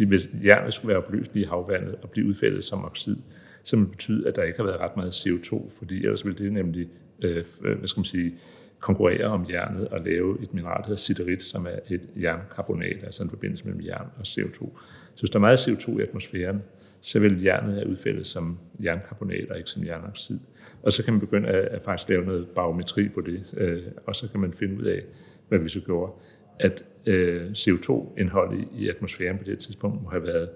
[0.00, 3.16] at hvis jernet skulle være opløst i havvandet og blive udfældet som oxid,
[3.62, 6.44] så vil det betyde, at der ikke har været ret meget CO2, fordi ellers ville
[6.44, 6.88] det nemlig,
[7.22, 8.34] øh, hvad skal man sige,
[8.78, 13.22] konkurrere om jernet og lave et mineral, der hedder siderit, som er et jernkarbonat, altså
[13.22, 14.78] en forbindelse mellem jern og CO2.
[15.14, 16.62] Så hvis der er meget CO2 i atmosfæren,
[17.06, 20.38] så vil jernet have udfældet som jernkarbonat og ikke som jernoxid.
[20.82, 24.16] Og så kan man begynde at, at faktisk lave noget barometri på det, øh, og
[24.16, 25.02] så kan man finde ud af,
[25.48, 26.12] hvad vi så gjorde,
[26.60, 30.48] at øh, CO2-indholdet i atmosfæren på det tidspunkt må have været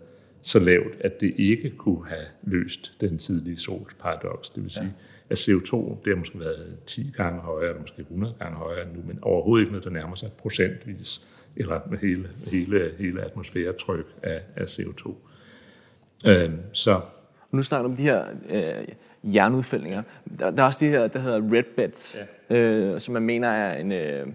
[0.42, 4.50] så lavt, at det ikke kunne have løst den tidlige sols paradoks.
[4.50, 5.30] Det vil sige, ja.
[5.30, 9.02] at CO2 det har måske været 10 gange højere, eller måske 100 gange højere nu,
[9.06, 14.64] men overhovedet ikke noget, der nærmer sig procentvis, eller hele, hele, hele atmosfæretryk af, af
[14.64, 15.14] CO2.
[16.24, 17.00] Øh, så.
[17.50, 20.02] Nu snakker du om de her øh, jernudfældninger.
[20.38, 22.18] Der, der er også de her, der hedder red beds,
[22.50, 22.56] ja.
[22.56, 24.34] øh, som man mener er en, øh, hvad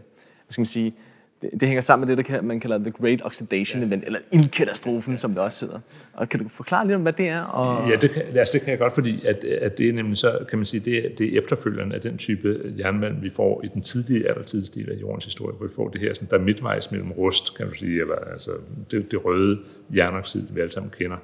[0.50, 0.95] skal man sige,
[1.41, 3.88] det, det hænger sammen med det, der man kalder the Great Oxidation ja.
[3.88, 5.17] Event, eller ildkatastrofen, ja.
[5.17, 5.80] som det også hedder.
[6.13, 7.41] Og kan du forklare lidt om, hvad det er?
[7.41, 7.89] Og...
[7.89, 10.39] Ja, det kan, altså det kan jeg godt, fordi at, at det er nemlig så,
[10.50, 13.67] kan man sige, det er, det er efterfølgende af den type jernvand, vi får i
[13.67, 16.41] den tidlige, allertidligste del af jordens historie, hvor vi får det her, sådan, der er
[16.41, 18.52] midtvejs mellem rust, kan man sige, eller altså
[18.91, 19.60] det, det røde
[19.95, 21.17] jernoxid, vi alle sammen kender,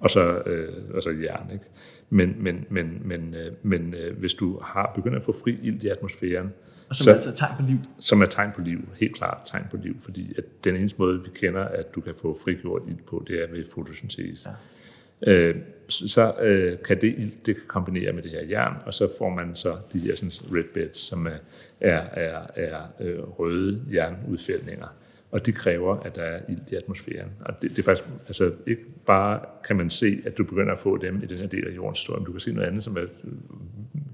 [0.00, 1.50] og så, øh, og så jern.
[1.52, 1.64] Ikke?
[2.10, 5.82] Men, men, men, men, øh, men øh, hvis du har begyndt at få fri ild
[5.82, 6.52] i atmosfæren,
[6.88, 7.78] og som så, er altså tegn på liv?
[8.00, 11.22] Som er tegn på liv, helt klart tegn på liv, fordi at den eneste måde,
[11.22, 14.48] vi kender, at du kan få frigjort ild på, det er ved fotosyntese.
[14.48, 15.32] Ja.
[15.32, 15.56] Øh,
[15.88, 19.30] så øh, kan det ild, det kan kombinere med det her jern, og så får
[19.30, 21.38] man så de her sådan, red beds, som er,
[21.80, 24.86] er, er, er øh, røde jernudfældninger
[25.30, 27.30] og det kræver, at der er ild i atmosfæren.
[27.40, 30.80] Og det, det er faktisk altså ikke bare, kan man se, at du begynder at
[30.80, 32.84] få dem i den her del af jordens historie, men du kan se noget andet,
[32.84, 33.32] som er øh,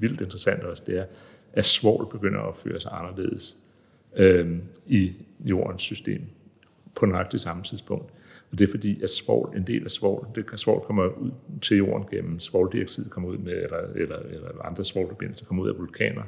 [0.01, 1.05] vildt interessant også, det er,
[1.53, 3.57] at svovl begynder at opføre sig anderledes
[4.17, 6.23] øh, i jordens system
[6.95, 8.13] på nøjagtigt samme tidspunkt.
[8.53, 11.31] Og det er fordi, at svovl, en del af svovl, det kan svovl kommer ud
[11.63, 15.79] til jorden gennem svovldioxid, kommer ud med, eller, eller, eller andre svovlforbindelser kommer ud af
[15.79, 16.23] vulkaner.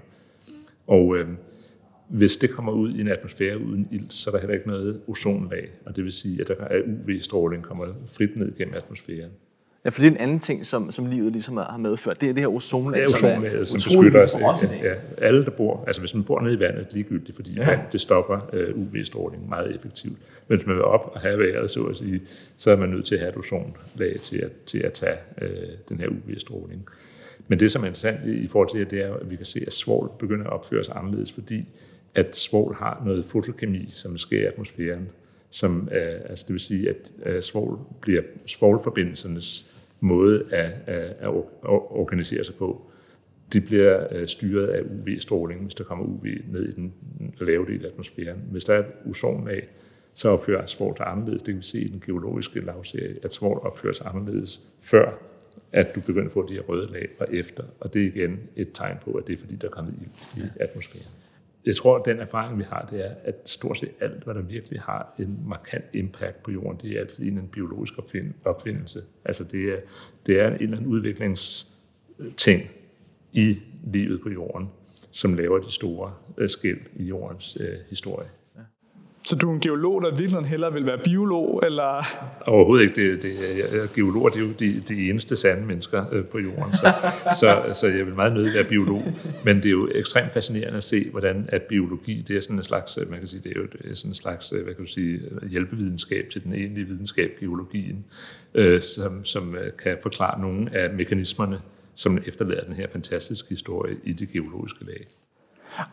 [0.87, 1.29] Og øh,
[2.09, 5.01] hvis det kommer ud i en atmosfære uden ilt, så er der heller ikke noget
[5.07, 9.31] ozonlag, og det vil sige, at der er UV-stråling kommer frit ned gennem atmosfæren.
[9.85, 12.21] Ja, for det er en anden ting, som, som livet ligesom har medført.
[12.21, 14.64] Det er det her ozonlag, ja, ozonlag som, som beskytter os.
[14.83, 17.66] Ja, alle, der bor, altså hvis man bor nede i vandet, er ligegyldigt, fordi ja.
[17.66, 20.19] vand, det stopper uh, UV-stråling meget effektivt.
[20.49, 22.21] Men hvis man vil op og have vejret, så at sige,
[22.57, 25.49] så er man nødt til at have et ozonlag til at, til at tage uh,
[25.88, 26.88] den her UV-stråling.
[27.49, 29.64] Men det, som er interessant i forhold til det, det er, at vi kan se,
[29.66, 31.69] at svovl begynder at opføre sig anderledes, fordi
[32.16, 35.09] at svovl har noget fotokemi, som sker i atmosfæren,
[35.50, 41.31] som er, altså det vil sige, at, at svovl bliver svovlforbindelsernes måde at, at, at
[41.62, 42.90] organisere sig på.
[43.52, 46.94] De bliver øh, styret af UV-stråling, hvis der kommer UV ned i den
[47.40, 48.42] lave del af atmosfæren.
[48.50, 49.68] Hvis der er et ozonlag,
[50.14, 51.42] så opfører svovl sig anderledes.
[51.42, 55.12] Det kan vi se i den geologiske lavserie, at svovl opfører sig anderledes før,
[55.72, 57.64] at du begynder at få de her røde lag og efter.
[57.81, 60.44] Og det er igen et tegn på, at det er fordi, der er kommet ild
[60.44, 61.26] i atmosfæren
[61.66, 64.42] jeg tror, at den erfaring, vi har, det er, at stort set alt, hvad der
[64.42, 67.94] virkelig har en markant impact på jorden, det er altid en biologisk
[68.44, 69.02] opfindelse.
[69.24, 69.81] Altså det er,
[70.26, 72.62] det er en eller anden udviklingsting
[73.33, 74.68] i livet på jorden,
[75.11, 78.29] som laver de store øh, skæld i jordens øh, historie.
[79.27, 82.05] Så du er en geolog, der virkelig hellere vil være biolog, eller?
[82.47, 83.12] Overhovedet ikke.
[83.12, 86.75] Det, det, jeg, geologer det er jo de, de eneste sande mennesker øh, på jorden,
[86.75, 86.93] så,
[87.41, 89.03] så, så jeg vil meget nødig være biolog.
[89.45, 92.62] Men det er jo ekstremt fascinerende at se, hvordan at biologi, det er sådan en
[92.62, 96.29] slags, man kan sige, det er jo sådan en slags, hvad kan du sige, hjælpevidenskab
[96.33, 98.05] til den egentlige videnskab, geologien,
[98.55, 101.61] øh, som, som kan forklare nogle af mekanismerne,
[101.95, 105.07] som efterlader den her fantastiske historie i det geologiske lag.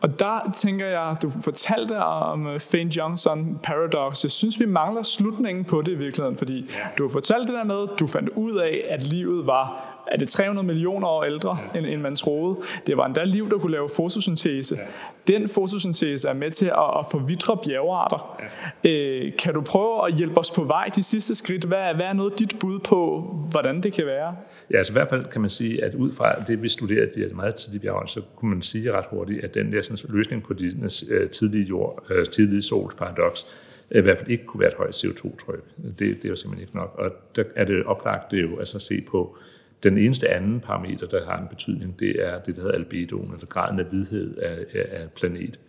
[0.00, 4.22] Og der tænker jeg, du fortalte om øh, Fane Johnson Paradox.
[4.22, 7.64] Jeg synes, vi mangler slutningen på det i virkeligheden, fordi du har fortalt det der
[7.64, 11.78] med, du fandt ud af, at livet var er det 300 millioner år ældre, ja.
[11.78, 12.56] end, end man troede.
[12.86, 14.76] Det var endda liv, der kunne lave fotosyntese.
[14.76, 14.82] Ja.
[15.28, 18.40] Den fotosyntese er med til at, at forvidre bjergearter.
[18.84, 18.90] Ja.
[18.90, 21.64] Øh, kan du prøve at hjælpe os på vej de sidste skridt?
[21.64, 24.36] Hvad, hvad er noget dit bud på, hvordan det kan være?
[24.70, 27.34] Ja, altså i hvert fald kan man sige, at ud fra det, vi studerede de
[27.34, 30.54] meget tidlige bjerge, så kunne man sige ret hurtigt, at den der sådan, løsning på
[30.54, 30.66] de
[31.10, 33.46] øh, tidlige, jord, øh, tidlige sols paradoks,
[33.90, 35.64] i hvert fald ikke kunne være et højt CO2-tryk.
[35.76, 36.94] Det, det er jo simpelthen ikke nok.
[36.98, 39.36] Og der er det oplagt det er jo altså at se på
[39.84, 43.46] den eneste anden parameter, der har en betydning, det er det, der hedder albedoen, eller
[43.46, 45.60] graden af hvidhed af, af planet.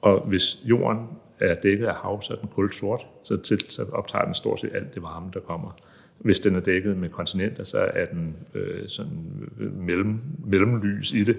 [0.00, 1.06] Og hvis jorden
[1.40, 4.60] er dækket af hav, så er den kul sort, så, til, så optager den stort
[4.60, 5.76] set alt det varme, der kommer.
[6.18, 11.24] Hvis den er dækket med kontinenter, så er den øh, sådan øh, mellem, mellemlys i
[11.24, 11.36] det,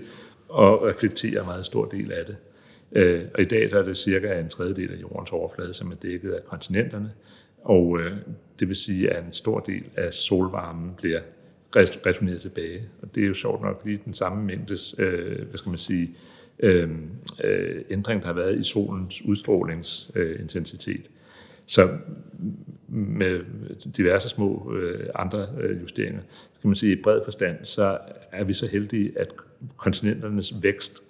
[0.49, 2.36] og reflekterer en meget stor del af det.
[2.91, 5.95] Øh, og i dag så er det cirka en tredjedel af jordens overflade, som er
[5.95, 7.12] dækket af kontinenterne,
[7.63, 8.17] og øh,
[8.60, 11.19] det vil sige, at en stor del af solvarmen bliver
[11.75, 12.82] returneret tilbage.
[13.01, 16.10] Og det er jo sjovt nok lige den samme mængdes, øh, hvad skal man sige,
[16.60, 16.89] øh,
[17.43, 20.97] øh, ændring, der har været i solens udstrålingsintensitet.
[20.97, 21.12] Øh,
[21.65, 21.89] så
[22.88, 23.39] med
[23.97, 26.21] diverse små øh, andre øh, justeringer,
[26.53, 27.97] så kan man sige, i bred forstand, så
[28.32, 29.27] er vi så heldige, at
[29.77, 31.03] kontinenternes vækst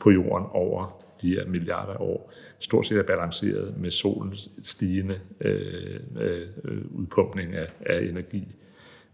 [0.00, 5.20] på jorden over de her milliarder af år, stort set er balanceret med solens stigende
[5.40, 6.48] øh, øh,
[6.90, 8.56] udpumpning af, af energi.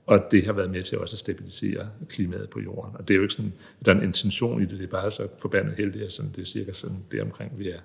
[0.06, 2.96] Og det har været med til også at stabilisere klimaet på jorden.
[2.96, 3.52] Og det er jo ikke sådan,
[3.84, 6.42] der er en intention i det, det er bare så forbandet heldigt, at sådan, det
[6.42, 7.80] er cirka sådan det omkring, vi er.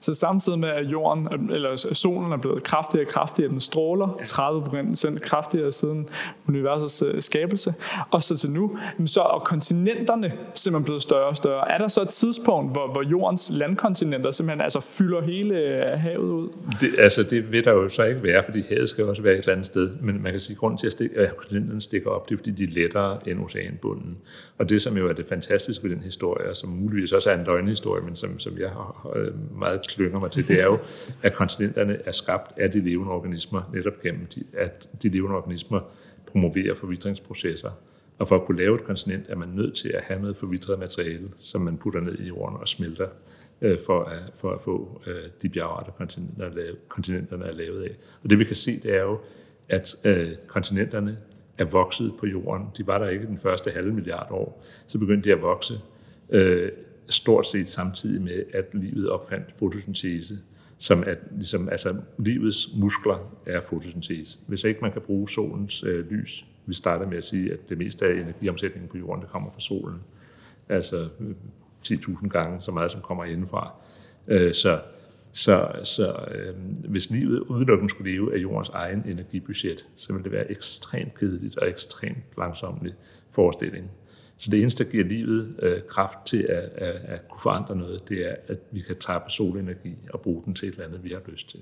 [0.00, 4.62] Så samtidig med, at jorden, eller solen er blevet kraftigere og kraftigere, den stråler 30
[4.62, 6.08] procent kraftigere siden
[6.48, 7.74] universets øh, skabelse,
[8.10, 11.70] og så til nu, så er kontinenterne simpelthen blevet større og større.
[11.70, 16.30] Er der så et tidspunkt, hvor, hvor jordens landkontinenter simpelthen altså fylder hele øh, havet
[16.30, 16.48] ud?
[16.80, 19.38] Det, altså det vil der jo så ikke være, fordi havet skal også være et
[19.38, 22.10] eller andet sted, men man kan sige, at grunden til, at, stikke, at kontinenterne stikker
[22.10, 24.18] op, det er fordi de er lettere end oceanbunden.
[24.58, 27.34] Og det, som jo er det fantastiske ved den historie, og som muligvis også er
[27.38, 29.16] en løgnhistorie, men som, som jeg har
[29.58, 30.78] meget klynger mig til, det er jo,
[31.22, 35.80] at kontinenterne er skabt af de levende organismer, netop gennem, de, at de levende organismer
[36.26, 37.70] promoverer forvidringsprocesser.
[38.18, 40.78] Og for at kunne lave et kontinent, er man nødt til at have noget forvidret
[40.78, 43.08] materiale, som man putter ned i jorden og smelter,
[43.60, 47.82] øh, for, at, for at få øh, de bjergarter, kontinenterne er, lavet, kontinenterne er lavet
[47.82, 47.96] af.
[48.22, 49.18] Og det vi kan se, det er jo,
[49.68, 51.18] at øh, kontinenterne
[51.58, 52.66] er vokset på jorden.
[52.76, 54.64] De var der ikke den første halve milliard år.
[54.86, 55.74] Så begyndte de at vokse
[56.30, 56.72] øh,
[57.08, 60.38] stort set samtidig med, at livet opfandt fotosyntese,
[60.78, 64.38] som at ligesom, altså, livets muskler er fotosyntese.
[64.46, 67.78] Hvis ikke man kan bruge solens øh, lys, vi starter med at sige, at det
[67.78, 70.00] meste af energiomsætningen på jorden, det kommer fra solen.
[70.68, 71.34] Altså øh,
[71.86, 73.72] 10.000 gange så meget, som kommer indenfra.
[74.28, 74.80] Øh, så
[75.36, 76.54] så, så øh,
[76.88, 81.58] hvis livet udelukkende skulle leve af jordens egen energibudget, så ville det være ekstremt kedeligt
[81.58, 82.94] og ekstremt langsomlig
[83.30, 83.90] forestilling.
[84.38, 88.08] Så det eneste, der giver livet øh, kraft til at, at, at kunne forandre noget,
[88.08, 91.08] det er, at vi kan tappe solenergi og bruge den til et eller andet, vi
[91.08, 91.60] har lyst til.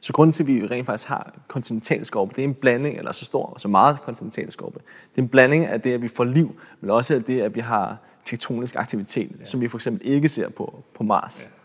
[0.00, 3.24] Så grunden til, at vi rent faktisk har kontinentalskorpe, det er en blanding, eller så
[3.24, 4.78] stor og så meget kontinentalskorpe.
[4.78, 7.54] Det er en blanding af det, at vi får liv, men også af det, at
[7.54, 9.44] vi har tektonisk aktivitet, ja.
[9.44, 11.42] som vi for eksempel ikke ser på, på Mars.
[11.42, 11.61] Ja.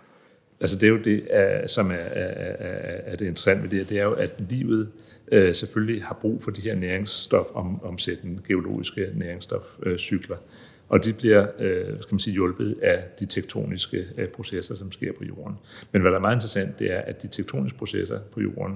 [0.61, 1.21] Altså det er jo det,
[1.69, 4.89] som er, er, er, er det interessante ved det, det er jo, at livet
[5.31, 10.37] øh, selvfølgelig har brug for de her næringsstofomsættende geologiske næringsstofcykler.
[10.89, 15.11] Og de bliver øh, skal man sige, hjulpet af de tektoniske øh, processer, som sker
[15.17, 15.55] på jorden.
[15.91, 18.75] Men hvad der er meget interessant, det er, at de tektoniske processer på jorden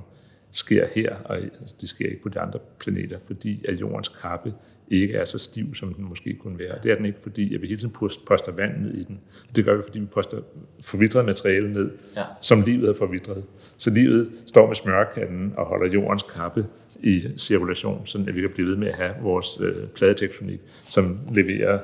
[0.51, 1.39] sker her, og
[1.82, 4.53] de sker ikke på de andre planeter, fordi at jordens kappe
[4.91, 6.76] ikke er så stiv, som den måske kunne være.
[6.84, 7.95] Det er den ikke, fordi at vi hele tiden
[8.28, 9.19] poster vand ned i den.
[9.55, 10.41] Det gør vi, fordi vi poster
[10.82, 12.23] forvidret materiale ned, ja.
[12.41, 13.43] som livet er forvidret.
[13.78, 16.65] Så livet står med smørkanden og holder jordens kappe
[17.03, 21.19] i cirkulation, så at vi kan blive ved med at have vores øh, pladetektonik, som
[21.34, 21.80] leverer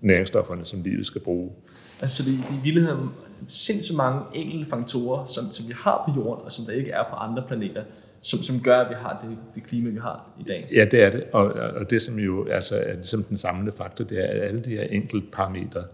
[0.00, 1.50] næringsstofferne, som livet skal bruge.
[2.04, 3.08] Altså, så det, det er i virkeligheden
[3.48, 7.04] sindssygt mange enkelte faktorer, som, som vi har på jorden, og som der ikke er
[7.10, 7.82] på andre planeter,
[8.20, 10.68] som, som gør, at vi har det, det klima, vi har i dag.
[10.76, 11.24] Ja, det er det.
[11.32, 14.60] Og, og det, som jo altså, er ligesom den samlede faktor, det er, at alle
[14.60, 15.84] de her enkelte parametre,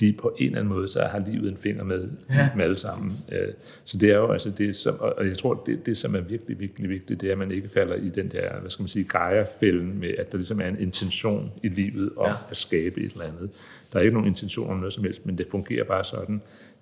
[0.00, 2.78] de på en eller anden måde, så har livet en finger med ja, med alle
[2.78, 3.10] sammen.
[3.10, 3.54] Præcis.
[3.84, 6.60] Så det er jo altså det, som, og jeg tror, det, det som er virkelig,
[6.60, 9.04] virkelig vigtigt, det er, at man ikke falder i den der, hvad skal man sige,
[9.04, 12.34] Gaia-fælden med, at der ligesom er en intention i livet om ja.
[12.50, 13.50] at skabe et eller andet.
[13.92, 16.40] Der er ikke nogen intention om noget som helst, men det fungerer bare sådan,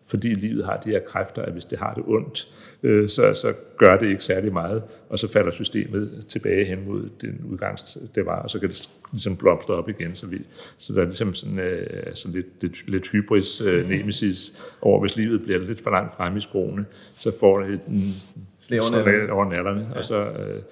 [0.08, 2.48] fordi livet har de her kræfter, at hvis det har det ondt,
[2.82, 7.08] øh, så, så gør det ikke særlig meget, og så falder systemet tilbage hen mod
[7.20, 10.14] den udgangs, det var, og så kan det ligesom blomstre op igen.
[10.14, 10.38] Så, vi,
[10.78, 15.16] så der er ligesom sådan, øh, sådan lidt, lidt, lidt hybris øh, nemesis over, hvis
[15.16, 16.84] livet bliver lidt for langt frem i skroene,
[17.18, 18.14] så får det en
[18.58, 18.80] slag
[19.30, 19.98] over nallerne, ja.
[19.98, 20.24] og så...
[20.24, 20.62] Øh,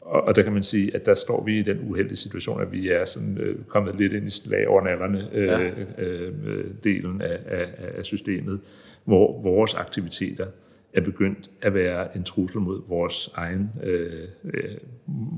[0.00, 2.72] og, og der kan man sige, at der står vi i den uheldige situation, at
[2.72, 5.70] vi er sådan, øh, kommet lidt ind i slag over nallerne øh, ja.
[5.98, 8.60] øh, delen af, af, af systemet,
[9.04, 10.46] hvor vores aktiviteter
[10.92, 14.76] er begyndt at være en trussel mod vores egen, øh, øh,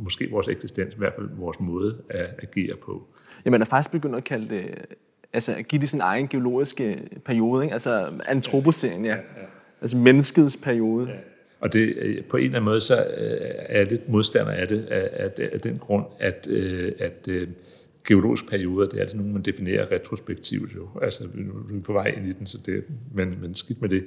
[0.04, 3.06] måske vores eksistens, i hvert fald vores måde at agere på.
[3.44, 4.64] Ja, man er faktisk begyndt at kalde det,
[5.32, 7.72] altså at give det sin egen geologiske periode, ikke?
[7.72, 9.10] altså antropocen, ja.
[9.10, 9.46] ja, ja.
[9.80, 11.08] Altså menneskets periode.
[11.08, 11.16] Ja.
[11.62, 14.68] Og det, øh, på en eller anden måde, så øh, er jeg lidt modstander af
[14.68, 17.28] det, af, af, den grund, at, øh, at
[18.08, 20.88] geologiske perioder, det er altså nogen, man definerer retrospektivt jo.
[21.02, 21.28] Altså,
[21.68, 22.84] vi er på vej ind i den, så det,
[23.14, 24.04] men, men skidt med det.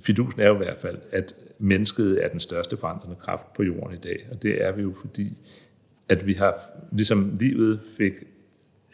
[0.00, 3.94] Fidusen er jo i hvert fald, at mennesket er den største forandrende kraft på jorden
[3.94, 5.40] i dag, og det er vi jo fordi,
[6.08, 6.60] at vi har,
[6.92, 8.12] ligesom livet fik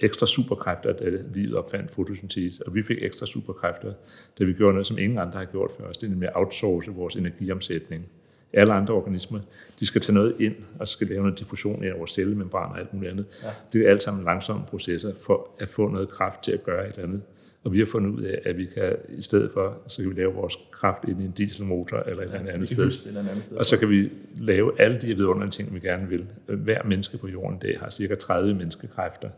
[0.01, 3.93] ekstra superkræfter, da livet opfandt fotosyntese, og vi fik ekstra superkræfter,
[4.39, 6.37] da vi gjorde noget, som ingen andre har gjort før os, det er nemlig at
[6.37, 8.07] outsource vores energiomsætning.
[8.53, 9.41] Alle andre organismer,
[9.81, 12.95] de skal tage noget ind, og skal lave noget diffusion i vores cellemembraner og alt
[12.95, 13.27] muligt andet.
[13.43, 13.49] Ja.
[13.73, 16.95] Det er alt sammen langsomme processer for at få noget kraft til at gøre et
[16.95, 17.23] eller andet.
[17.65, 20.15] Og vi har fundet ud af, at vi kan i stedet for, så kan vi
[20.21, 23.09] lave vores kraft ind i en dieselmotor eller et ja, eller andet sted.
[23.09, 23.57] Eller andet sted.
[23.57, 26.27] Og så kan vi lave alle de vidunderlige ting, vi gerne vil.
[26.47, 29.31] Hver menneske på jorden i dag har cirka 30 menneskekræfter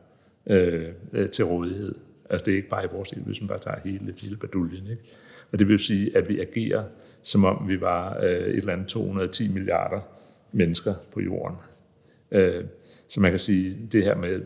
[0.47, 1.95] Øh, øh, til rådighed.
[2.31, 4.87] Altså det er ikke bare i vores del, hvis man bare tager hele, hele baduljen.
[4.91, 5.03] Ikke?
[5.53, 6.85] Og det vil sige, at vi agerer,
[7.23, 10.01] som om vi var øh, et eller andet 210 milliarder
[10.53, 11.57] mennesker på jorden.
[12.31, 12.65] Øh,
[13.09, 14.41] så man kan sige, det her med,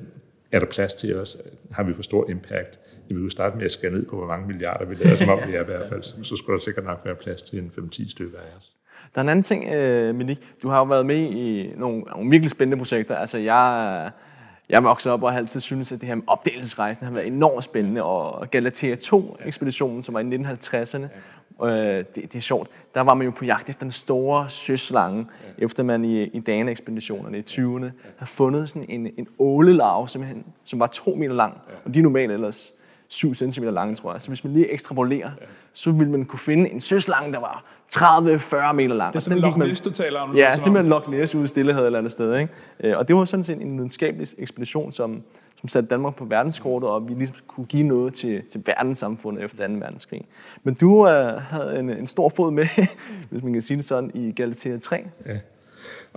[0.53, 1.38] er der plads til os?
[1.70, 2.78] Har vi for stor impact?
[3.09, 5.28] Jeg vil jo starte med at skære ned på, hvor mange milliarder vi lader, som
[5.28, 6.03] om vi er i hvert fald.
[6.03, 8.72] Så skulle der sikkert nok være plads til en 5-10 stykker af os.
[9.14, 10.38] Der er en anden ting, øh, Minik.
[10.62, 13.16] Du har jo været med i nogle, nogle virkelig spændende projekter.
[13.16, 14.11] Altså, jeg
[14.68, 17.64] jeg voksede op og har altid syntes, at det her med opdagelsesrejsen har været enormt
[17.64, 18.02] spændende.
[18.02, 21.06] Og Galatea 2-ekspeditionen, som var i 1950'erne,
[21.64, 22.70] øh, det, det er sjovt.
[22.94, 25.26] Der var man jo på jagt efter den store søslange,
[25.58, 25.64] ja.
[25.64, 30.80] efter man i, i Dana-ekspeditionerne i 20'erne har fundet sådan en, en ålelarve, simpelthen, som
[30.80, 31.60] var to meter lang.
[31.68, 31.74] Ja.
[31.84, 32.72] Og de er normalt ellers
[33.08, 34.22] 7 cm lange, tror jeg.
[34.22, 35.46] Så hvis man lige ekstrapolerer, ja.
[35.72, 37.64] så ville man kunne finde en søslange, der var
[37.95, 39.12] 30-40 meter lang.
[39.12, 40.37] Det er simpelthen Loch Ness, du taler om.
[40.37, 42.39] Ja, simpelthen Loch Ness ude i stillehed eller andet sted.
[42.39, 42.53] Ikke?
[42.80, 45.22] Øh, og det var sådan set en videnskabelig ekspedition, som,
[45.61, 49.68] som satte Danmark på verdenskortet, og vi ligesom kunne give noget til, til verdenssamfundet efter
[49.68, 49.72] 2.
[49.74, 50.24] verdenskrig.
[50.62, 51.09] Men du uh,
[51.43, 52.66] havde en, en stor fod med,
[53.30, 55.05] hvis man kan sige det sådan, i Galatea 3.
[55.26, 55.32] Ja.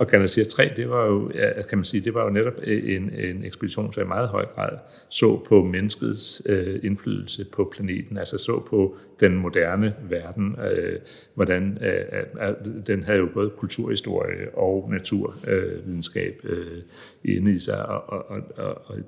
[0.00, 2.96] Og Galaxia 3, det var jo, ja, kan man sige, det var jo netop øh,
[2.96, 4.78] en, en ekspedition, som i meget høj grad
[5.08, 10.98] så på menneskets øh, indflydelse på planeten, altså så på den moderne verden, øh,
[11.34, 12.54] hvordan øh, øh,
[12.86, 16.76] den havde jo både kulturhistorie og naturvidenskab øh,
[17.24, 18.98] øh, inde i sig, og, og, og, og, og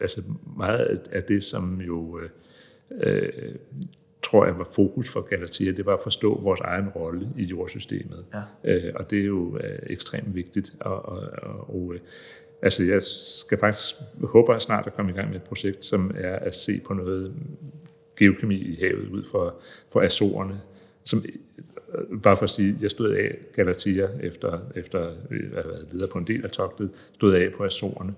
[0.00, 0.22] altså
[0.56, 2.28] meget af det, som jo øh,
[3.00, 3.54] øh
[4.30, 8.24] tror jeg var fokus for Galatea, det var at forstå vores egen rolle i jordsystemet.
[8.64, 8.74] Ja.
[8.74, 10.72] Øh, og det er jo øh, ekstremt vigtigt.
[10.80, 12.00] Og, og, og, og øh,
[12.62, 16.10] altså jeg skal faktisk håbe at snart at komme i gang med et projekt, som
[16.14, 17.34] er at se på noget
[18.18, 19.54] geokemi i havet ud for,
[19.92, 20.60] for Azorerne,
[21.04, 21.24] som
[21.94, 26.06] øh, bare for at sige, jeg stod af Galatea efter, efter at have været leder
[26.06, 28.14] på en del af togtet, stod af på Azorerne.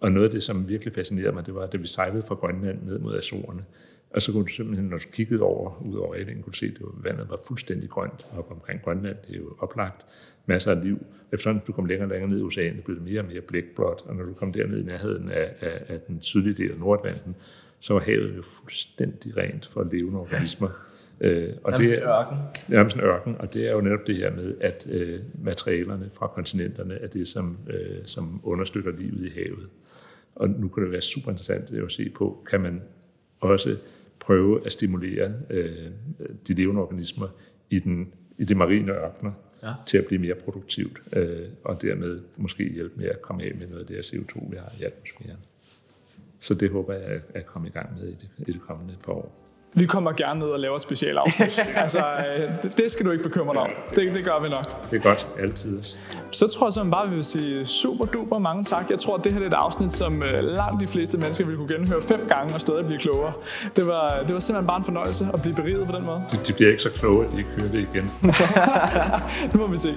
[0.00, 2.34] Og noget af det, som virkelig fascinerede mig, det var, at da vi sejlede fra
[2.34, 3.64] Grønland ned mod Azorerne,
[4.10, 6.66] og så kunne du simpelthen, når du kiggede over, ud over Alling, kunne du se,
[6.66, 9.16] at vandet var fuldstændig grønt op omkring Grønland.
[9.26, 10.06] Det er jo oplagt.
[10.46, 10.98] Masser af liv.
[11.32, 14.02] Eftersom du kom længere og længere ned i oceanet, blev det mere og mere blækblåt.
[14.06, 17.36] Og når du kom derned i nærheden af, af, af den sydlige del af Nordatlanten,
[17.78, 20.68] så var havet jo fuldstændig rent for levende organismer.
[21.20, 22.38] Øh, og det er ørken.
[22.68, 26.26] Nærmest en ørken, og det er jo netop det her med, at øh, materialerne fra
[26.26, 29.68] kontinenterne er det, som, øh, som understøtter livet i havet.
[30.34, 32.82] Og nu kunne det være super interessant at se på, kan man
[33.40, 33.76] også
[34.20, 35.90] prøve at stimulere øh,
[36.48, 37.28] de levende organismer
[37.70, 39.72] i, den, i det marine ørkener ja.
[39.86, 43.66] til at blive mere produktivt, øh, og dermed måske hjælpe med at komme af med
[43.66, 45.38] noget af det her CO2, vi har i atmosfæren.
[46.38, 48.94] Så det håber jeg at- at komme i gang med i det, i det kommende
[49.04, 49.36] par år.
[49.74, 51.60] Vi kommer gerne ned og laver et specielt afsnit.
[51.84, 53.68] altså, øh, det- skal du ikke bekymre dig om.
[53.94, 54.90] Det, det gør vi nok.
[54.90, 55.82] Det er godt, altid.
[56.30, 58.90] Så tror jeg simpelthen bare, vi vil sige super duper mange tak.
[58.90, 61.56] Jeg tror, at det her er et afsnit, som øh, langt de fleste mennesker vil
[61.56, 63.32] kunne genhøre fem gange og stadig blive klogere.
[63.76, 66.22] Det var, det var simpelthen bare en fornøjelse at blive beriget på den måde.
[66.32, 68.10] De, de bliver ikke så kloge, at de ikke hører det igen.
[69.52, 69.96] Det må vi se.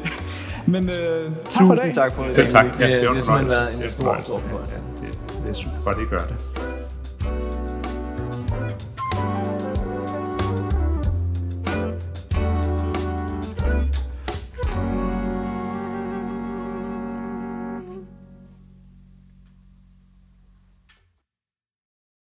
[0.67, 1.93] Men øh, tak for Tusind dagen.
[1.93, 2.35] tak for det.
[2.35, 2.65] Selv tak.
[2.73, 4.79] Det, Ja, det, det det har simpelthen været Det en er stor, stor fornøjelse.
[5.01, 6.35] Ja, det, det er super godt, I gør det.